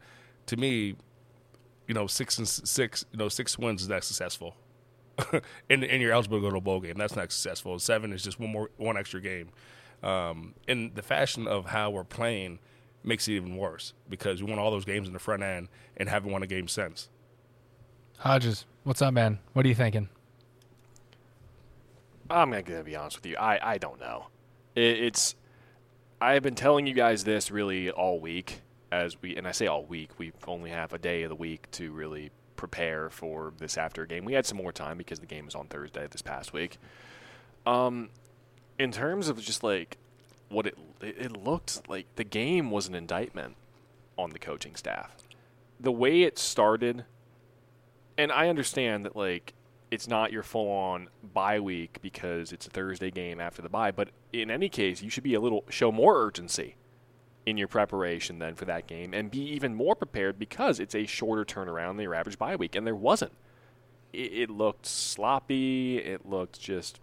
[0.47, 0.95] To me,
[1.87, 4.55] you know, six and six, you know, six wins is not successful.
[5.69, 6.95] and, and you're eligible to go to a bowl game.
[6.97, 7.77] That's not successful.
[7.79, 9.49] Seven is just one more, one extra game.
[10.03, 12.59] Um, and the fashion of how we're playing
[13.03, 16.09] makes it even worse because we won all those games in the front end and
[16.09, 17.09] haven't won a game since.
[18.17, 19.39] Hodges, what's up, man?
[19.53, 20.09] What are you thinking?
[22.29, 23.35] I'm not gonna be honest with you.
[23.37, 24.27] I, I don't know.
[24.75, 25.35] It, it's
[26.21, 29.67] I have been telling you guys this really all week as we and I say
[29.67, 30.17] all week.
[30.17, 34.23] We only have a day of the week to really prepare for this after game.
[34.23, 36.77] We had some more time because the game was on Thursday this past week.
[37.65, 38.09] Um,
[38.77, 39.97] in terms of just like
[40.49, 43.55] what it it looked like, the game was an indictment
[44.15, 45.15] on the coaching staff.
[45.79, 47.05] The way it started,
[48.15, 49.53] and I understand that like
[49.89, 53.89] it's not your full on bye week because it's a Thursday game after the bye,
[53.89, 56.75] but in any case, you should be a little show more urgency
[57.45, 61.05] in your preparation then for that game and be even more prepared because it's a
[61.05, 63.31] shorter turnaround than your average bye week, and there wasn't.
[64.13, 65.97] It, it looked sloppy.
[65.97, 66.99] It looked just.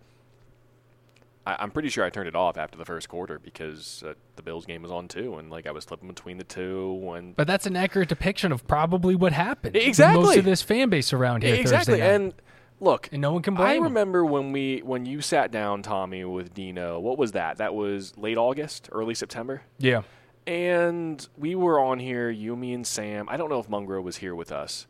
[1.46, 4.42] I, I'm pretty sure I turned it off after the first quarter because uh, the
[4.42, 7.46] Bills game was on too, and like I was flipping between the two, and But
[7.46, 9.74] that's an accurate depiction of probably what happened.
[9.77, 10.22] Exactly.
[10.22, 11.55] Most of this fan base around here.
[11.55, 12.01] exactly.
[12.01, 12.35] And
[12.81, 13.66] look, And no one can blame.
[13.68, 17.01] I remember when we when you sat down, Tommy, with Dino.
[17.01, 17.57] What was that?
[17.57, 20.03] That was late August, early September, yeah.
[20.48, 22.30] And we were on here.
[22.30, 23.28] You, me, and Sam.
[23.28, 24.87] I don't know if Mungro was here with us,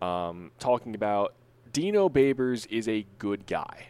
[0.00, 1.34] um, talking about
[1.72, 3.88] Dino Babers is a good guy.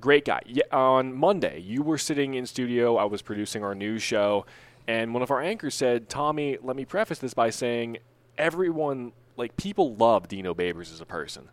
[0.00, 0.40] Great guy.
[0.46, 2.96] Yeah, on Monday, you were sitting in studio.
[2.96, 4.46] I was producing our news show,
[4.86, 7.98] and one of our anchors said, "Tommy, let me preface this by saying
[8.38, 11.50] everyone, like people, love Dino Babers as a person.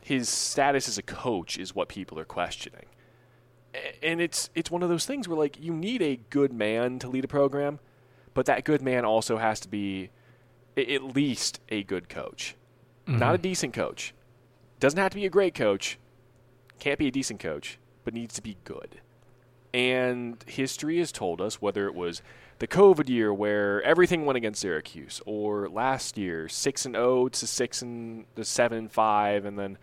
[0.00, 2.86] His status as a coach is what people are questioning."
[4.02, 7.08] And it's it's one of those things where like you need a good man to
[7.08, 7.78] lead a program,
[8.34, 10.10] but that good man also has to be
[10.76, 12.54] at least a good coach,
[13.06, 13.18] mm-hmm.
[13.18, 14.14] not a decent coach.
[14.78, 15.98] Doesn't have to be a great coach,
[16.78, 19.00] can't be a decent coach, but needs to be good.
[19.72, 22.22] And history has told us whether it was
[22.58, 27.46] the COVID year where everything went against Syracuse, or last year six and zero to
[27.46, 29.78] six and to seven and five, and then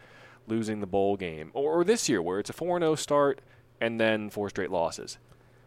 [0.47, 3.41] losing the bowl game, or, or this year where it's a four and zero start
[3.83, 5.17] and then four straight losses.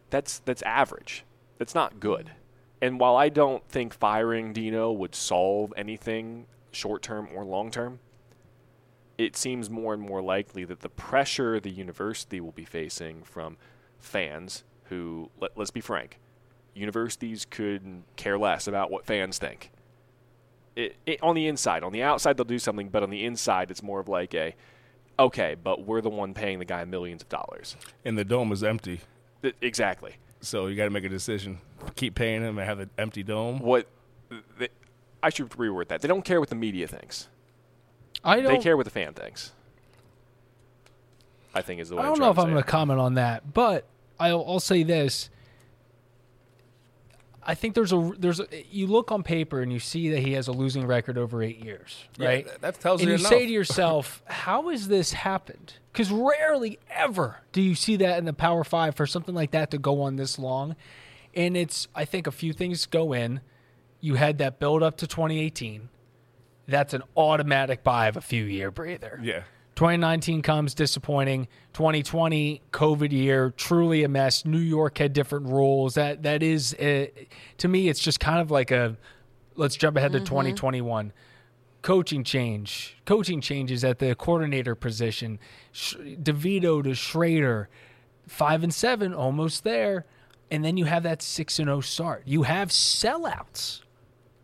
[0.09, 1.25] That's that's average.
[1.59, 2.33] That's not good.
[2.81, 8.01] And while I don't think firing Dino would solve anything short term or long term,
[9.19, 13.57] it seems more and more likely that the pressure the university will be facing from
[13.99, 16.19] fans who, let, let's be frank,
[16.75, 19.71] universities could care less about what fans think.
[20.75, 23.71] It, it, on the inside, on the outside, they'll do something, but on the inside,
[23.71, 24.55] it's more of like a,
[25.19, 27.77] okay, but we're the one paying the guy millions of dollars.
[28.05, 29.01] And the dome is empty.
[29.43, 30.17] Th- exactly.
[30.41, 31.59] So you got to make a decision.
[31.95, 33.59] Keep paying him and have an empty dome.
[33.59, 33.87] What
[34.59, 34.69] they,
[35.23, 36.01] I should reword that.
[36.01, 37.29] They don't care what the media thinks.
[38.25, 39.53] I don't, They care what the fan thinks.
[41.55, 43.01] I think is the way I I'm don't know if trying I'm going to comment
[43.01, 43.87] on that, but
[44.21, 45.31] I'll, I'll say this.
[47.49, 50.33] I think there's a there's a, you look on paper and you see that he
[50.33, 52.45] has a losing record over eight years, right?
[52.47, 53.31] that- that tells and you you enough.
[53.31, 58.25] say to yourself, "How has this happened?" Because rarely ever do you see that in
[58.25, 60.75] the Power Five for something like that to go on this long.
[61.35, 63.41] And it's I think a few things go in.
[64.01, 65.89] You had that build up to 2018.
[66.69, 69.21] That's an automatic buy of a few year breather.
[69.23, 69.43] Yeah.
[69.77, 71.49] 2019 comes disappointing.
[71.75, 74.45] 2020 COVID year truly a mess.
[74.45, 75.95] New York had different rules.
[75.95, 77.07] That that is uh,
[77.59, 78.97] to me it's just kind of like a
[79.55, 81.13] let's jump ahead to 2021.
[81.83, 85.39] Coaching change, coaching changes at the coordinator position.
[85.71, 87.67] Sh- DeVito to Shrader,
[88.27, 90.05] five and seven, almost there,
[90.51, 92.23] and then you have that six and zero start.
[92.27, 93.83] You have sellouts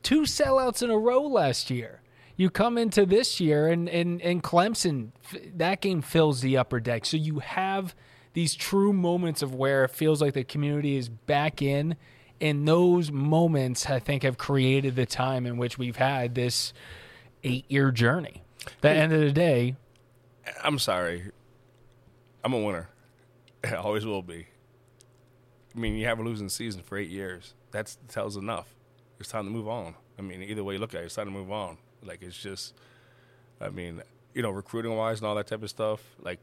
[0.02, 2.01] two sellouts in a row last year.
[2.42, 5.12] You come into this year and and and Clemson
[5.54, 7.06] that game fills the upper deck.
[7.06, 7.94] So you have
[8.32, 11.94] these true moments of where it feels like the community is back in
[12.40, 16.72] and those moments I think have created the time in which we've had this
[17.44, 18.42] 8-year journey.
[18.66, 19.76] At the end of the day,
[20.64, 21.30] I'm sorry.
[22.42, 22.88] I'm a winner.
[23.64, 24.48] I always will be.
[25.76, 27.54] I mean, you have a losing season for eight years.
[27.70, 28.74] That tells enough.
[29.20, 29.94] It's time to move on.
[30.18, 31.78] I mean, either way you look at it, it's time to move on.
[32.02, 32.74] Like, it's just,
[33.60, 34.02] I mean,
[34.34, 36.40] you know, recruiting wise and all that type of stuff, like,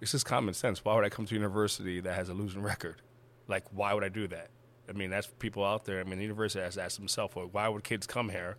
[0.00, 0.84] it's just common sense.
[0.84, 3.02] Why would I come to a university that has a losing record?
[3.48, 4.50] Like, why would I do that?
[4.88, 6.00] I mean, that's for people out there.
[6.00, 8.56] I mean, the university has to ask themselves, well, why would kids come here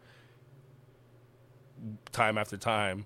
[2.12, 3.06] time after time?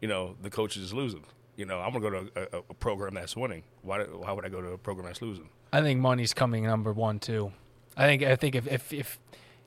[0.00, 1.24] You know, the coach is losing.
[1.56, 3.64] You know, I'm gonna go to a, a, a program that's winning.
[3.82, 4.04] Why?
[4.04, 5.48] Why would I go to a program that's losing?
[5.72, 7.52] I think money's coming number one too.
[7.96, 9.18] I think I think if if, if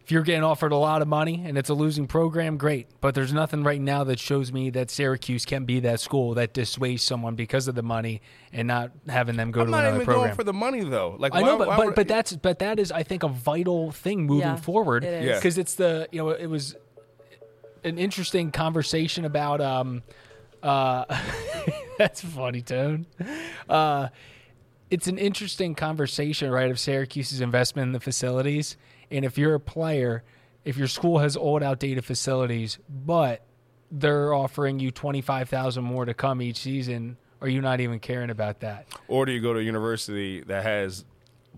[0.03, 2.87] if you're getting offered a lot of money and it's a losing program, great.
[3.01, 6.53] But there's nothing right now that shows me that Syracuse can be that school that
[6.53, 9.95] dissuades someone because of the money and not having them go I'm to not another
[9.97, 10.25] even program.
[10.27, 11.15] going for the money though.
[11.19, 13.23] Like I why- know, but why but, would- but that's but that is I think
[13.23, 15.25] a vital thing moving Yeah, forward it is.
[15.27, 15.35] Yeah.
[15.35, 16.75] because it's the you know it was
[17.83, 20.03] an interesting conversation about um
[20.63, 21.05] uh
[21.97, 23.05] that's funny tone
[23.69, 24.07] uh
[24.89, 28.77] it's an interesting conversation right of Syracuse's investment in the facilities
[29.11, 30.23] and if you're a player
[30.65, 33.43] if your school has old outdated facilities but
[33.91, 38.59] they're offering you 25,000 more to come each season are you not even caring about
[38.61, 41.03] that or do you go to a university that has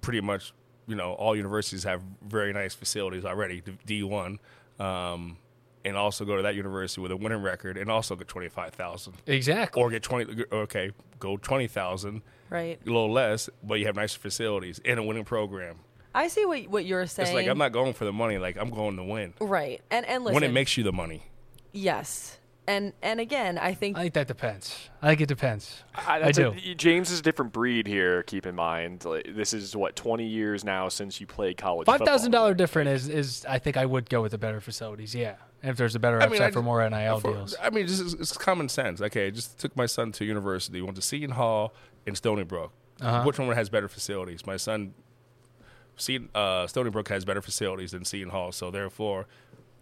[0.01, 0.51] pretty much,
[0.87, 4.37] you know, all universities have very nice facilities already, D one,
[4.79, 5.37] um,
[5.85, 8.73] and also go to that university with a winning record and also get twenty five
[8.73, 10.43] thousand, exactly or get twenty.
[10.51, 12.79] Okay, go twenty thousand, Right.
[12.81, 15.77] a little less, but you have nicer facilities and a winning program.
[16.15, 17.27] I see what what you're saying.
[17.29, 18.37] It's like I'm not going for the money.
[18.37, 19.33] Like I'm going to win.
[19.39, 19.81] right.
[19.91, 21.23] And and listen, when it makes you the money.
[21.71, 22.39] yes.
[22.65, 24.89] And and again, I think I think that depends.
[25.01, 25.83] I think it depends.
[25.95, 26.53] I, I do.
[26.53, 28.23] A, James is a different breed here.
[28.23, 31.87] Keep in mind, like, this is what 20 years now since you played college.
[31.87, 32.43] Five thousand football.
[32.43, 35.13] dollar different is is I think I would go with the better facilities.
[35.13, 37.53] Yeah, and if there's a better I upside mean, I for more NIL for- deals.
[37.61, 39.01] I mean, just it's, it's common sense.
[39.01, 40.81] Okay, I just took my son to university.
[40.81, 41.73] Went to Seton Hall
[42.07, 42.71] and Stony Brook.
[43.01, 43.23] Uh-huh.
[43.25, 44.45] Which one has better facilities?
[44.45, 44.93] My son,
[45.95, 48.51] Seton, uh, Stony Brook has better facilities than Seton Hall.
[48.51, 49.27] So therefore,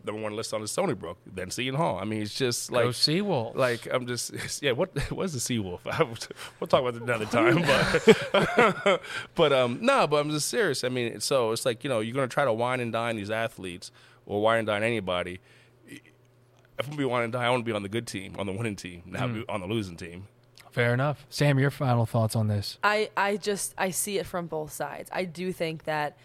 [0.03, 1.99] number one list on is Stony Brook, then Seton Hall.
[1.99, 3.55] I mean, it's just like Go Seawolves.
[3.55, 4.71] Like I'm just yeah.
[4.71, 5.79] What what's the Seawolf?
[6.59, 7.61] we'll talk about it another time.
[7.61, 9.01] But
[9.35, 10.07] but um no.
[10.07, 10.83] But I'm just serious.
[10.83, 13.31] I mean, so it's like you know you're gonna try to wine and dine these
[13.31, 13.91] athletes
[14.25, 15.39] or wine and dine anybody.
[15.87, 18.35] If I'm gonna be wine and dine, I want to be on the good team,
[18.39, 20.27] on the winning team, not be on the losing team.
[20.71, 21.25] Fair enough.
[21.29, 22.77] Sam, your final thoughts on this?
[22.83, 25.09] I, I just I see it from both sides.
[25.13, 26.17] I do think that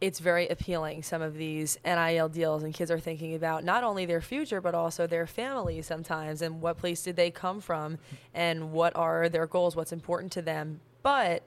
[0.00, 4.06] it's very appealing some of these NIL deals and kids are thinking about not only
[4.06, 7.98] their future but also their family sometimes and what place did they come from
[8.32, 10.80] and what are their goals, what's important to them.
[11.02, 11.42] But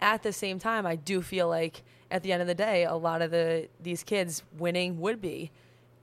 [0.00, 2.94] at the same time, I do feel like at the end of the day, a
[2.94, 5.50] lot of the these kids winning would be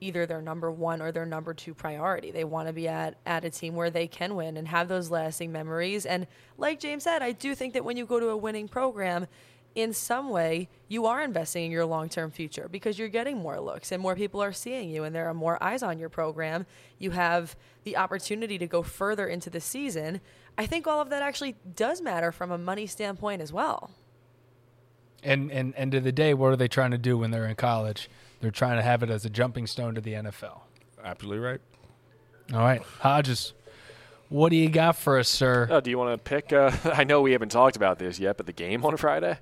[0.02, 2.30] either their number one or their number two priority.
[2.30, 5.10] They want to be at, at a team where they can win and have those
[5.10, 6.04] lasting memories.
[6.04, 6.26] And
[6.58, 9.26] like James said, I do think that when you go to a winning program,
[9.74, 13.60] in some way, you are investing in your long term future because you're getting more
[13.60, 16.66] looks and more people are seeing you and there are more eyes on your program.
[16.98, 20.20] You have the opportunity to go further into the season.
[20.58, 23.90] I think all of that actually does matter from a money standpoint as well.
[25.22, 27.54] And and end of the day, what are they trying to do when they're in
[27.54, 28.10] college?
[28.42, 30.60] They're trying to have it as a jumping stone to the NFL.
[31.02, 31.60] Absolutely right.
[32.52, 33.54] All right, Hodges,
[34.28, 35.68] what do you got for us, sir?
[35.70, 36.52] Oh, do you want to pick?
[36.52, 39.38] Uh, I know we haven't talked about this yet, but the game on Friday.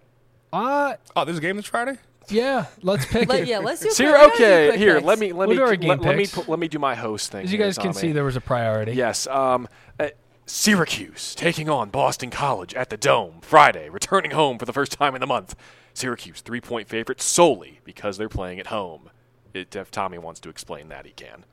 [0.53, 1.99] Uh, Oh, there's a game this Friday.
[2.29, 3.49] yeah, let's pick Let, it.
[3.49, 4.95] yeah, let's do Sir, quick- we do okay, here.
[4.97, 5.07] picks.
[5.07, 6.79] Let me let We'll me do our let, game let me pu- let me do
[6.79, 7.45] my host thing.
[7.45, 8.01] As you here, guys can Tommy.
[8.01, 8.93] see, there was a priority.
[8.93, 9.27] Yes.
[9.27, 9.67] Um,
[9.99, 10.09] uh,
[10.47, 15.15] Syracuse taking on Boston College at the Dome Friday, returning home for the first time
[15.15, 15.55] in the month.
[16.01, 19.11] Syracuse three point favorite solely because they're playing at home.
[19.53, 21.45] It, if Tommy wants to explain that, he can.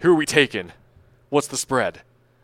[0.00, 0.72] Who are we taking?
[1.28, 2.02] What's the spread?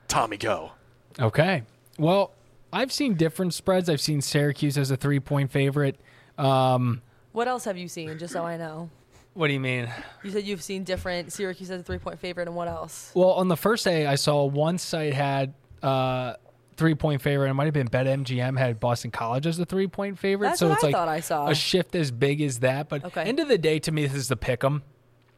[0.09, 0.73] Tommy, go.
[1.19, 1.63] Okay.
[1.99, 2.33] Well,
[2.73, 3.89] I've seen different spreads.
[3.89, 5.99] I've seen Syracuse as a three point favorite.
[6.39, 7.01] Um,
[7.33, 8.91] What else have you seen, just so I know?
[9.35, 9.89] what do you mean?
[10.25, 13.11] You said you've seen different Syracuse as a three point favorite, and what else?
[13.15, 16.35] Well, on the first day, I saw one site had uh,
[16.81, 17.49] three point favorite.
[17.51, 20.49] It might have been BetMGM had Boston College as the three point favorite.
[20.49, 21.47] That's so what it's I like thought I saw.
[21.49, 22.89] a shift as big as that.
[22.89, 23.23] But Okay.
[23.23, 24.83] end of the day, to me, this is the pick 'em.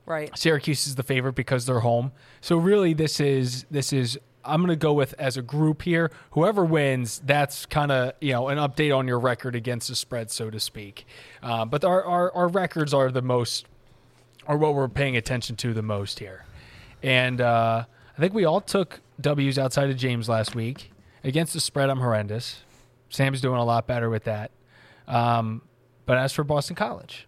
[0.07, 0.31] Right.
[0.39, 2.13] Syracuse is the favorite because they're home.
[2.41, 4.19] So really, this is this is.
[4.45, 6.11] I'm going to go with as a group here.
[6.33, 10.31] Whoever wins, that's kind of you know an update on your record against the spread,
[10.31, 11.07] so to speak.
[11.43, 13.67] Uh, but our, our our records are the most,
[14.47, 16.45] are what we're paying attention to the most here.
[17.03, 17.85] And uh,
[18.17, 20.91] I think we all took W's outside of James last week
[21.25, 21.91] against the spread.
[21.91, 22.63] I'm horrendous.
[23.09, 24.51] Sam's doing a lot better with that.
[25.07, 25.63] Um,
[26.07, 27.27] but as for Boston College,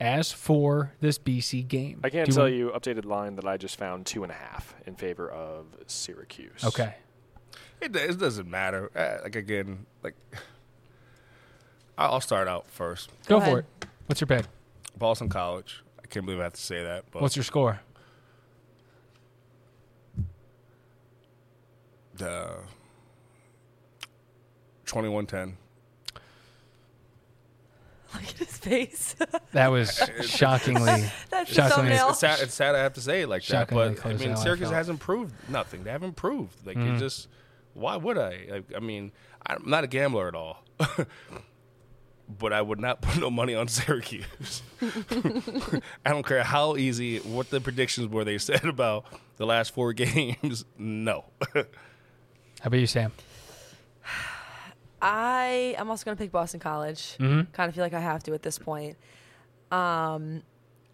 [0.00, 3.76] as for this BC game, I can't tell we- you updated line that I just
[3.76, 6.64] found two and a half in favor of Syracuse.
[6.64, 6.94] Okay.
[7.80, 8.90] It, it doesn't matter.
[8.96, 10.14] Uh, like again, like
[11.98, 13.10] I'll start out first.
[13.26, 13.66] Go, Go for it.
[14.06, 14.46] What's your pick?
[14.96, 15.82] Boston College.
[16.02, 17.80] I can't believe I have to say that, but What's your score?
[22.16, 22.58] the
[24.94, 25.56] twenty-one ten.
[28.14, 29.16] Look at his face.
[29.52, 31.04] That was shockingly.
[31.30, 32.08] That's the Shockingly, thumbnail.
[32.10, 34.18] It's sad, it's sad I have to say it like that, Shockingly but I close
[34.20, 34.74] mean, how I Syracuse felt.
[34.74, 35.84] hasn't proved nothing.
[35.84, 36.66] They haven't proved.
[36.66, 36.96] Like Mm-hmm.
[36.96, 37.28] it just,
[37.74, 38.46] why would I?
[38.50, 39.12] Like, I mean,
[39.46, 40.64] I'm not a gambler at all.
[42.28, 44.62] but I would not put no money on Syracuse.
[44.82, 49.04] I don't care how easy, what the predictions were they said about
[49.36, 50.64] the last four games.
[50.76, 51.26] No.
[51.54, 51.64] How
[52.64, 53.12] about you, Sam?
[55.04, 57.16] I am also going to pick Boston College.
[57.52, 58.96] Kind of feel like I have to at this point.
[59.70, 60.42] Um,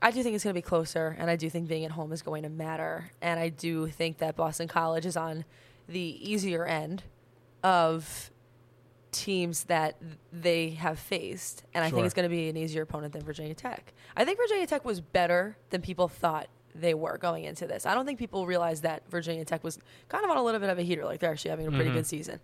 [0.03, 2.11] I do think it's going to be closer, and I do think being at home
[2.13, 3.11] is going to matter.
[3.23, 5.45] And I do think that Boston College is on
[5.89, 7.03] the easier end
[7.63, 8.31] of
[9.13, 9.97] teams that
[10.33, 13.55] they have faced, and I think it's going to be an easier opponent than Virginia
[13.55, 13.93] Tech.
[14.17, 17.85] I think Virginia Tech was better than people thought they were going into this.
[17.87, 20.71] I don't think people realized that Virginia Tech was kind of on a little bit
[20.71, 22.39] of a heater, like they're actually having a pretty good season.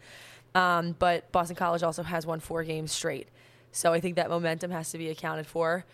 [0.56, 3.28] Um, but Boston College also has won four games straight,
[3.72, 5.84] so I think that momentum has to be accounted for.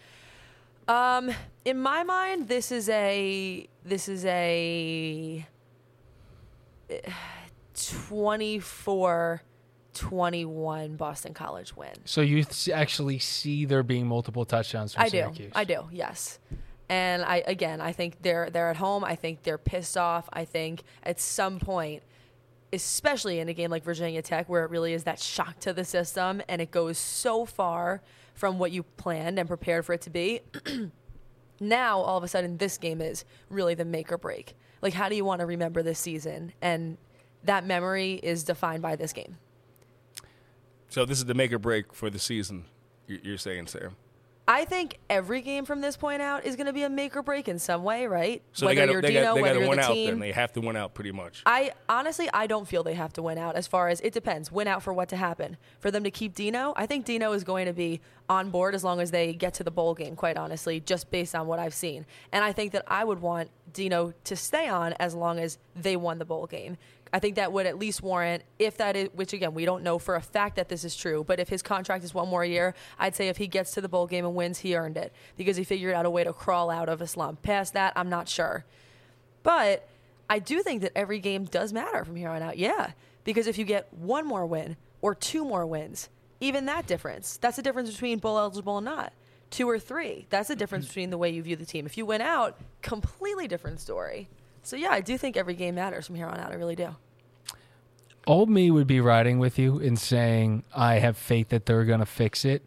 [0.87, 1.33] Um,
[1.65, 5.45] in my mind, this is a this is a
[6.91, 7.11] eh,
[7.75, 9.43] 24
[9.95, 11.91] 21 Boston College win.
[12.05, 15.33] So you th- actually see there being multiple touchdowns I do.
[15.55, 15.89] I do.
[15.91, 16.39] Yes.
[16.89, 19.05] And I again, I think they're they're at home.
[19.05, 20.29] I think they're pissed off.
[20.33, 22.03] I think at some point,
[22.73, 25.85] especially in a game like Virginia Tech, where it really is that shock to the
[25.85, 28.01] system, and it goes so far
[28.35, 30.41] from what you planned and prepared for it to be.
[31.61, 34.55] now all of a sudden, this game is really the make or break.
[34.81, 36.53] Like, how do you want to remember this season?
[36.63, 36.97] And
[37.45, 39.37] that memory is defined by this game.
[40.89, 42.65] so this is the make or break for the season,
[43.07, 43.97] you- you're saying, Sam.
[44.49, 47.23] I think every game from this point out is going to be a make or
[47.23, 48.43] break in some way, right?
[48.53, 49.93] So whether they got you're Dino, got they whether to you're win the out.
[49.93, 50.11] team.
[50.11, 51.43] Then they have to win out pretty much.
[51.47, 53.55] I honestly, I don't feel they have to win out.
[53.55, 55.57] As far as it depends, win out for what to happen.
[55.79, 58.83] For them to keep Dino, I think Dino is going to be on board as
[58.83, 60.17] long as they get to the bowl game.
[60.17, 63.49] Quite honestly, just based on what I've seen, and I think that I would want
[63.73, 66.79] Dino to stay on as long as they won the bowl game.
[67.15, 69.99] I think that would at least warrant, if that is, which again, we don't know
[69.99, 72.75] for a fact that this is true, but if his contract is one more year,
[72.99, 75.57] I'd say if he gets to the bowl game and wins, he earned it because
[75.57, 77.43] he figured out a way to crawl out of a slump.
[77.43, 78.65] Past that, I'm not sure.
[79.43, 79.89] But
[80.29, 82.59] I do think that every game does matter from here on out.
[82.59, 82.93] Yeah.
[83.25, 86.09] Because if you get one more win or two more wins,
[86.41, 89.13] even that difference, that's the difference between bowl eligible and not.
[89.51, 91.85] Two or three, that's the difference between the way you view the team.
[91.85, 94.29] If you win out, completely different story.
[94.63, 96.51] So yeah, I do think every game matters from here on out.
[96.51, 96.97] I really do.
[98.27, 102.01] Old me would be riding with you and saying I have faith that they're going
[102.01, 102.63] to fix it,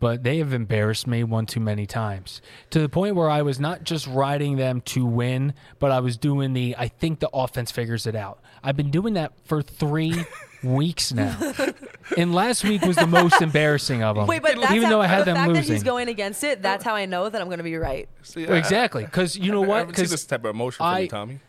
[0.00, 2.40] but they have embarrassed me one too many times
[2.70, 6.16] to the point where I was not just riding them to win, but I was
[6.16, 8.40] doing the I think the offense figures it out.
[8.62, 10.24] I've been doing that for three
[10.62, 11.36] weeks now,
[12.16, 14.26] and last week was the most embarrassing of them.
[14.26, 16.08] Wait, but that's even how, though I had the them fact that losing, he's going
[16.08, 18.08] against it, that's how I know that I'm going to be right.
[18.22, 19.86] See, Well, exactly because you know I what?
[19.88, 21.40] Because this type of emotion from I- you, Tommy.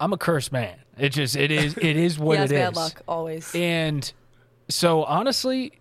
[0.00, 0.76] I'm a cursed man.
[0.98, 2.60] It just it is it is what he has it is.
[2.60, 3.54] bad luck always.
[3.54, 4.12] And
[4.68, 5.72] so honestly,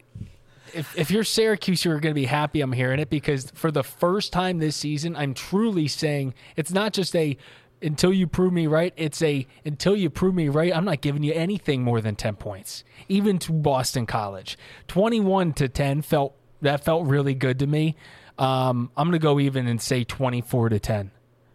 [0.74, 3.84] if if you're Syracuse, you're going to be happy I'm hearing it because for the
[3.84, 7.38] first time this season, I'm truly saying it's not just a
[7.82, 8.94] until you prove me right.
[8.96, 10.76] It's a until you prove me right.
[10.76, 14.58] I'm not giving you anything more than ten points, even to Boston College.
[14.88, 17.96] Twenty-one to ten felt that felt really good to me.
[18.38, 21.12] Um, I'm going to go even and say twenty-four to ten.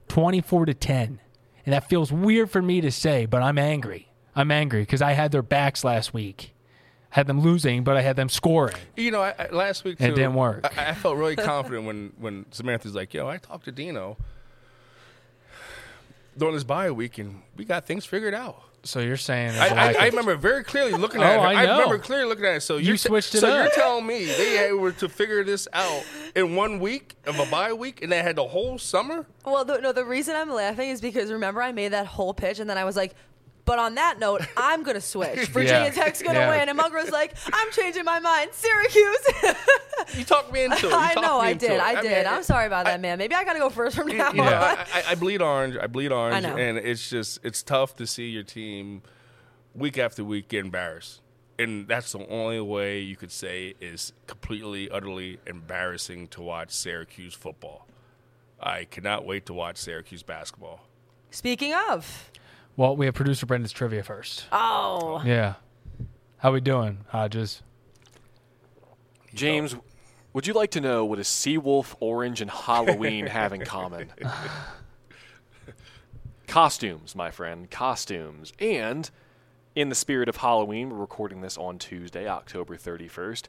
[0.09, 1.21] Twenty-four to ten.
[1.67, 4.09] And that feels weird for me to say, but I'm angry.
[4.35, 6.55] I'm angry because I had their backs last week.
[7.11, 8.77] Had them losing, but I had them scoring.
[8.97, 10.67] You know, I, I, last week It too, didn't work.
[10.79, 14.19] I, I felt really confident when when Samantha's like, "Yo, I talked to Dino
[16.37, 19.93] during this bye week, and we got things figured out." So you're saying I, I,
[20.03, 21.57] I remember very clearly looking Oh, at it.
[21.57, 21.79] I know.
[21.81, 22.61] remember clearly looking at it.
[22.61, 23.65] So You you're switched it So up.
[23.65, 26.05] you're telling me they were to figure this out
[26.37, 29.27] in one week of a bye week, and they had the whole summer.
[29.45, 32.61] Well, the, no, the reason I'm laughing is because remember I made that whole pitch
[32.61, 33.15] and then I was like,
[33.69, 35.49] but on that note, I'm gonna switch.
[35.51, 35.91] Virginia Yeah.
[35.91, 36.49] Tech's gonna Yeah.
[36.59, 38.51] win, and Mungro's like, I'm changing my mind.
[38.53, 39.27] Syracuse.
[40.15, 40.91] You talked me into it.
[40.91, 41.79] You I know, I did.
[41.79, 42.25] I mean, did.
[42.25, 43.19] I'm sorry about I- that, man.
[43.19, 44.41] Maybe I gotta go first from now on.
[44.41, 45.77] I, I, I bleed orange.
[45.77, 46.57] I bleed orange, I know.
[46.57, 49.03] and it's just it's tough to see your team
[49.75, 51.21] week after week get embarrassed,
[51.59, 57.35] and that's the only way you could say is completely, utterly embarrassing to watch Syracuse
[57.35, 57.87] football.
[58.61, 60.87] I cannot wait to watch Syracuse basketball.
[61.31, 62.31] Speaking of,
[62.79, 64.45] well, we have producer Brendan's trivia first.
[64.53, 65.55] oh, Yeah.
[66.39, 67.63] How we doing, Hodges?
[69.35, 69.75] James,
[70.33, 74.13] would you like to know what a Seawolf Orange and Halloween have in common?
[76.47, 78.53] costumes, my friend, costumes.
[78.61, 79.11] And
[79.75, 83.47] in the spirit of Halloween, we're recording this on Tuesday, October 31st.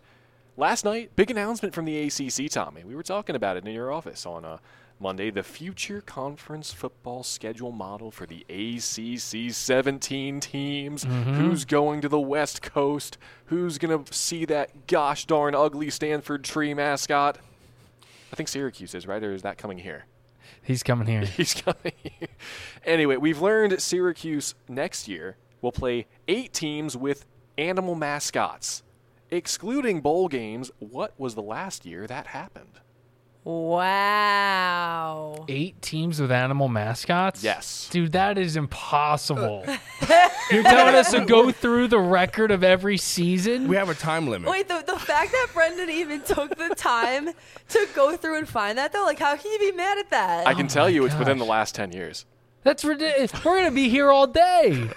[0.57, 2.83] Last night, big announcement from the ACC, Tommy.
[2.83, 4.57] We were talking about it in your office on uh,
[5.01, 11.05] Monday, the future conference football schedule model for the ACC 17 teams.
[11.05, 11.33] Mm-hmm.
[11.35, 13.17] Who's going to the West Coast?
[13.45, 17.37] Who's going to see that gosh darn ugly Stanford tree mascot?
[18.31, 19.23] I think Syracuse is, right?
[19.23, 20.05] Or is that coming here?
[20.61, 21.21] He's coming here.
[21.37, 22.27] He's coming here.
[22.83, 27.25] Anyway, we've learned Syracuse next year will play eight teams with
[27.57, 28.83] animal mascots.
[29.31, 32.79] Excluding bowl games, what was the last year that happened?
[33.49, 35.45] Wow.
[35.47, 37.43] Eight teams with animal mascots?
[37.43, 37.89] Yes.
[37.89, 39.65] Dude, that is impossible.
[40.51, 43.67] You're telling us to go through the record of every season?
[43.67, 44.51] We have a time limit.
[44.51, 47.31] Wait, the, the fact that Brendan even took the time
[47.69, 50.45] to go through and find that, though, like, how can you be mad at that?
[50.45, 52.27] I can oh tell you it's within the last 10 years.
[52.61, 53.33] That's ridiculous.
[53.43, 54.91] We're going to be here all day.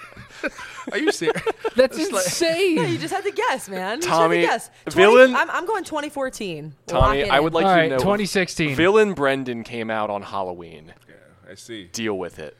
[0.93, 1.43] Are you serious?
[1.76, 2.76] That's insane.
[2.76, 4.01] No, you just had to guess, man.
[4.01, 4.95] You Tommy, just had to guess.
[4.95, 6.74] villain- I'm, I'm going 2014.
[6.86, 7.45] Tommy, lock it I in.
[7.45, 8.74] would like All you right, to know 2016.
[8.74, 10.93] Villain Brendan came out on Halloween.
[11.09, 11.84] Yeah, I see.
[11.93, 12.57] Deal with it.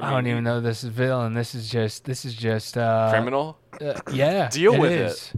[0.00, 1.34] I don't even know this is villain.
[1.34, 3.58] This is just this is just uh Criminal?
[3.80, 4.48] uh, yeah.
[4.52, 5.00] Deal with it.
[5.00, 5.32] is.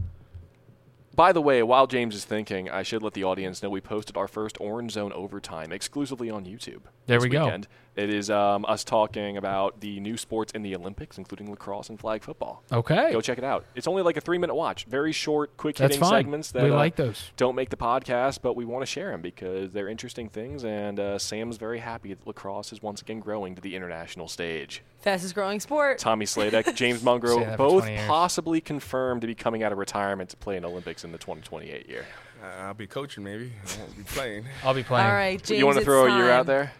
[1.14, 4.16] By the way, while James is thinking, I should let the audience know we posted
[4.16, 6.80] our first Orange Zone overtime exclusively on YouTube.
[7.10, 7.60] There this we go.
[7.96, 11.98] It is um, us talking about the new sports in the Olympics, including lacrosse and
[11.98, 12.62] flag football.
[12.70, 13.10] Okay.
[13.12, 13.66] Go check it out.
[13.74, 14.84] It's only like a three minute watch.
[14.84, 16.22] Very short, quick That's hitting fine.
[16.22, 17.30] segments that We uh, like those.
[17.36, 20.64] don't make the podcast, but we want to share them because they're interesting things.
[20.64, 24.82] And uh, Sam's very happy that lacrosse is once again growing to the international stage.
[25.00, 25.98] Fastest growing sport.
[25.98, 30.36] Tommy Sladek, James Say Mungro, both possibly confirmed to be coming out of retirement to
[30.36, 32.06] play in Olympics in the 2028 year.
[32.42, 33.52] Uh, I'll be coaching maybe.
[33.62, 34.44] I won't be playing.
[34.64, 35.06] I'll be playing.
[35.06, 35.58] All right, James.
[35.58, 36.72] you want to throw a year out there?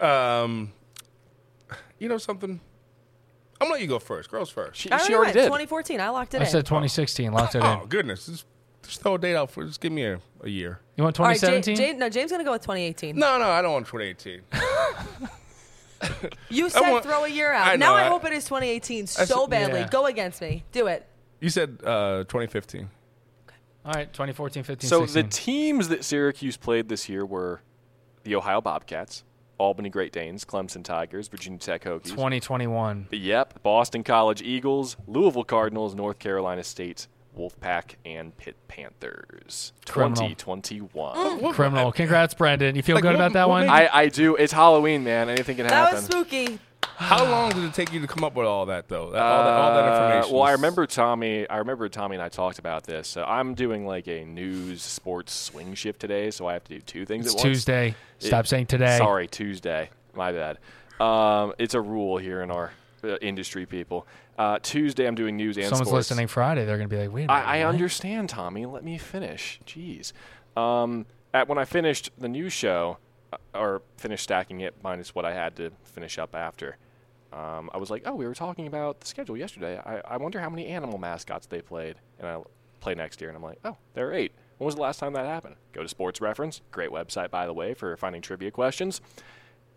[0.00, 0.72] Um,
[1.98, 2.60] you know something?
[3.60, 4.30] I'm gonna let you go first.
[4.30, 4.78] Girls first.
[4.80, 5.44] She, I she already already did.
[5.46, 6.00] 2014.
[6.00, 6.42] I locked it in.
[6.42, 6.50] I in.
[6.52, 7.32] said 2016.
[7.32, 7.64] Locked it in.
[7.64, 7.88] Oh in.
[7.88, 8.26] goodness!
[8.26, 8.46] Just,
[8.84, 9.64] just throw a date out for.
[9.64, 10.80] Just give me a, a year.
[10.96, 11.76] You want All right, Ja- 2017?
[11.76, 13.16] James, no, James gonna go with 2018.
[13.16, 14.42] No, no, I don't want 2018.
[16.48, 17.66] You said want- throw a year out.
[17.66, 19.80] I now know, I, I- hope it is 2018 I so said- badly.
[19.80, 19.88] Yeah.
[19.88, 20.64] Go against me.
[20.70, 21.04] Do it.
[21.40, 22.88] You said uh, 2015.
[23.84, 25.22] All right, 2014, 15, So 16.
[25.24, 27.62] the teams that Syracuse played this year were
[28.22, 29.24] the Ohio Bobcats,
[29.58, 32.04] Albany Great Danes, Clemson Tigers, Virginia Tech Hokies.
[32.10, 33.08] 2021.
[33.10, 39.72] Yep, Boston College Eagles, Louisville Cardinals, North Carolina State Wolfpack, and Pitt Panthers.
[39.86, 40.16] Criminal.
[40.16, 41.40] 2021.
[41.40, 41.92] Mm, Criminal.
[41.92, 42.74] Congrats, Brendan.
[42.76, 43.68] You feel Like, good what- about that one?
[43.68, 44.34] I, I do.
[44.36, 45.28] It's Halloween, man.
[45.28, 45.94] Anything can happen.
[45.94, 46.58] That was spooky.
[46.98, 49.10] How long did it take you to come up with all that though?
[49.12, 50.34] That, all, that, all that Uh, information.
[50.34, 51.48] Well, I remember Tommy.
[51.48, 53.06] I remember Tommy and I talked about this.
[53.06, 56.80] So I'm doing like a news sports swing shift today, so I have to do
[56.80, 57.42] two things it's at once.
[57.58, 57.94] Tuesday.
[58.18, 58.98] Stop It- saying today.
[58.98, 59.90] Sorry, Tuesday.
[60.14, 60.58] My bad.
[61.00, 62.72] Um, it's a rule here in our
[63.04, 64.04] uh, industry, people.
[64.36, 66.10] Uh, Tuesday, I'm doing news and Someone's sports.
[66.10, 66.64] listening Friday.
[66.64, 67.46] They're going to be like, wait a minute.
[67.46, 68.66] I, I understand, Tommy.
[68.66, 69.60] Let me finish.
[69.66, 70.12] Jeez.
[70.60, 72.98] Um, at when I finished the news show,
[73.32, 76.76] uh, or finished stacking it minus what I had to finish up after,
[77.32, 79.78] um, I was like, oh, we were talking about the schedule yesterday.
[79.78, 82.38] I, I wonder how many animal mascots they played, and I
[82.80, 84.32] play next year, and I'm like, oh, there are eight.
[84.58, 85.56] When was the last time that happened?
[85.72, 89.00] Go to Sports Reference, great website by the way for finding trivia questions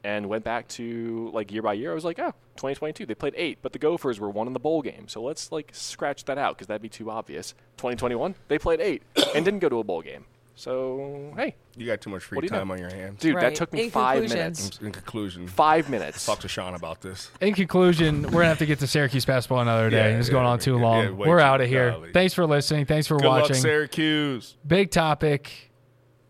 [0.03, 1.91] and went back to like year by year.
[1.91, 4.59] I was like, oh, 2022, they played eight, but the Gophers were one in the
[4.59, 5.07] bowl game.
[5.07, 7.53] So let's like scratch that out because that'd be too obvious.
[7.77, 9.03] 2021, they played eight
[9.35, 10.25] and didn't go to a bowl game.
[10.55, 12.59] So hey, you got too much free What do you know?
[12.59, 13.19] time on your hands.
[13.19, 14.79] dude, that took me In five minutes.
[14.81, 16.25] In conclusion, Five minutes.
[16.25, 17.31] talk to Sean about this.
[17.39, 20.11] In conclusion, we're going to have to get to Syracuse basketball another day.
[20.11, 21.03] Yeah, it's yeah, going on too yeah, long.
[21.05, 21.91] yeah, we're too- out of here.
[21.91, 22.11] golly.
[22.11, 22.85] Thanks for listening.
[22.85, 23.55] Thanks for Good watching.
[23.55, 24.55] luck, Syracuse.
[24.67, 25.71] Big topic.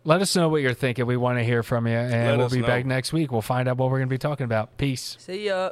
[0.04, 1.06] Let us know what you're thinking.
[1.06, 2.68] We want to hear from you, and Let we'll be know.
[2.68, 3.32] back next week.
[3.32, 4.78] We'll find out what we're going to be talking about.
[4.78, 5.16] Peace.
[5.20, 5.72] See ya.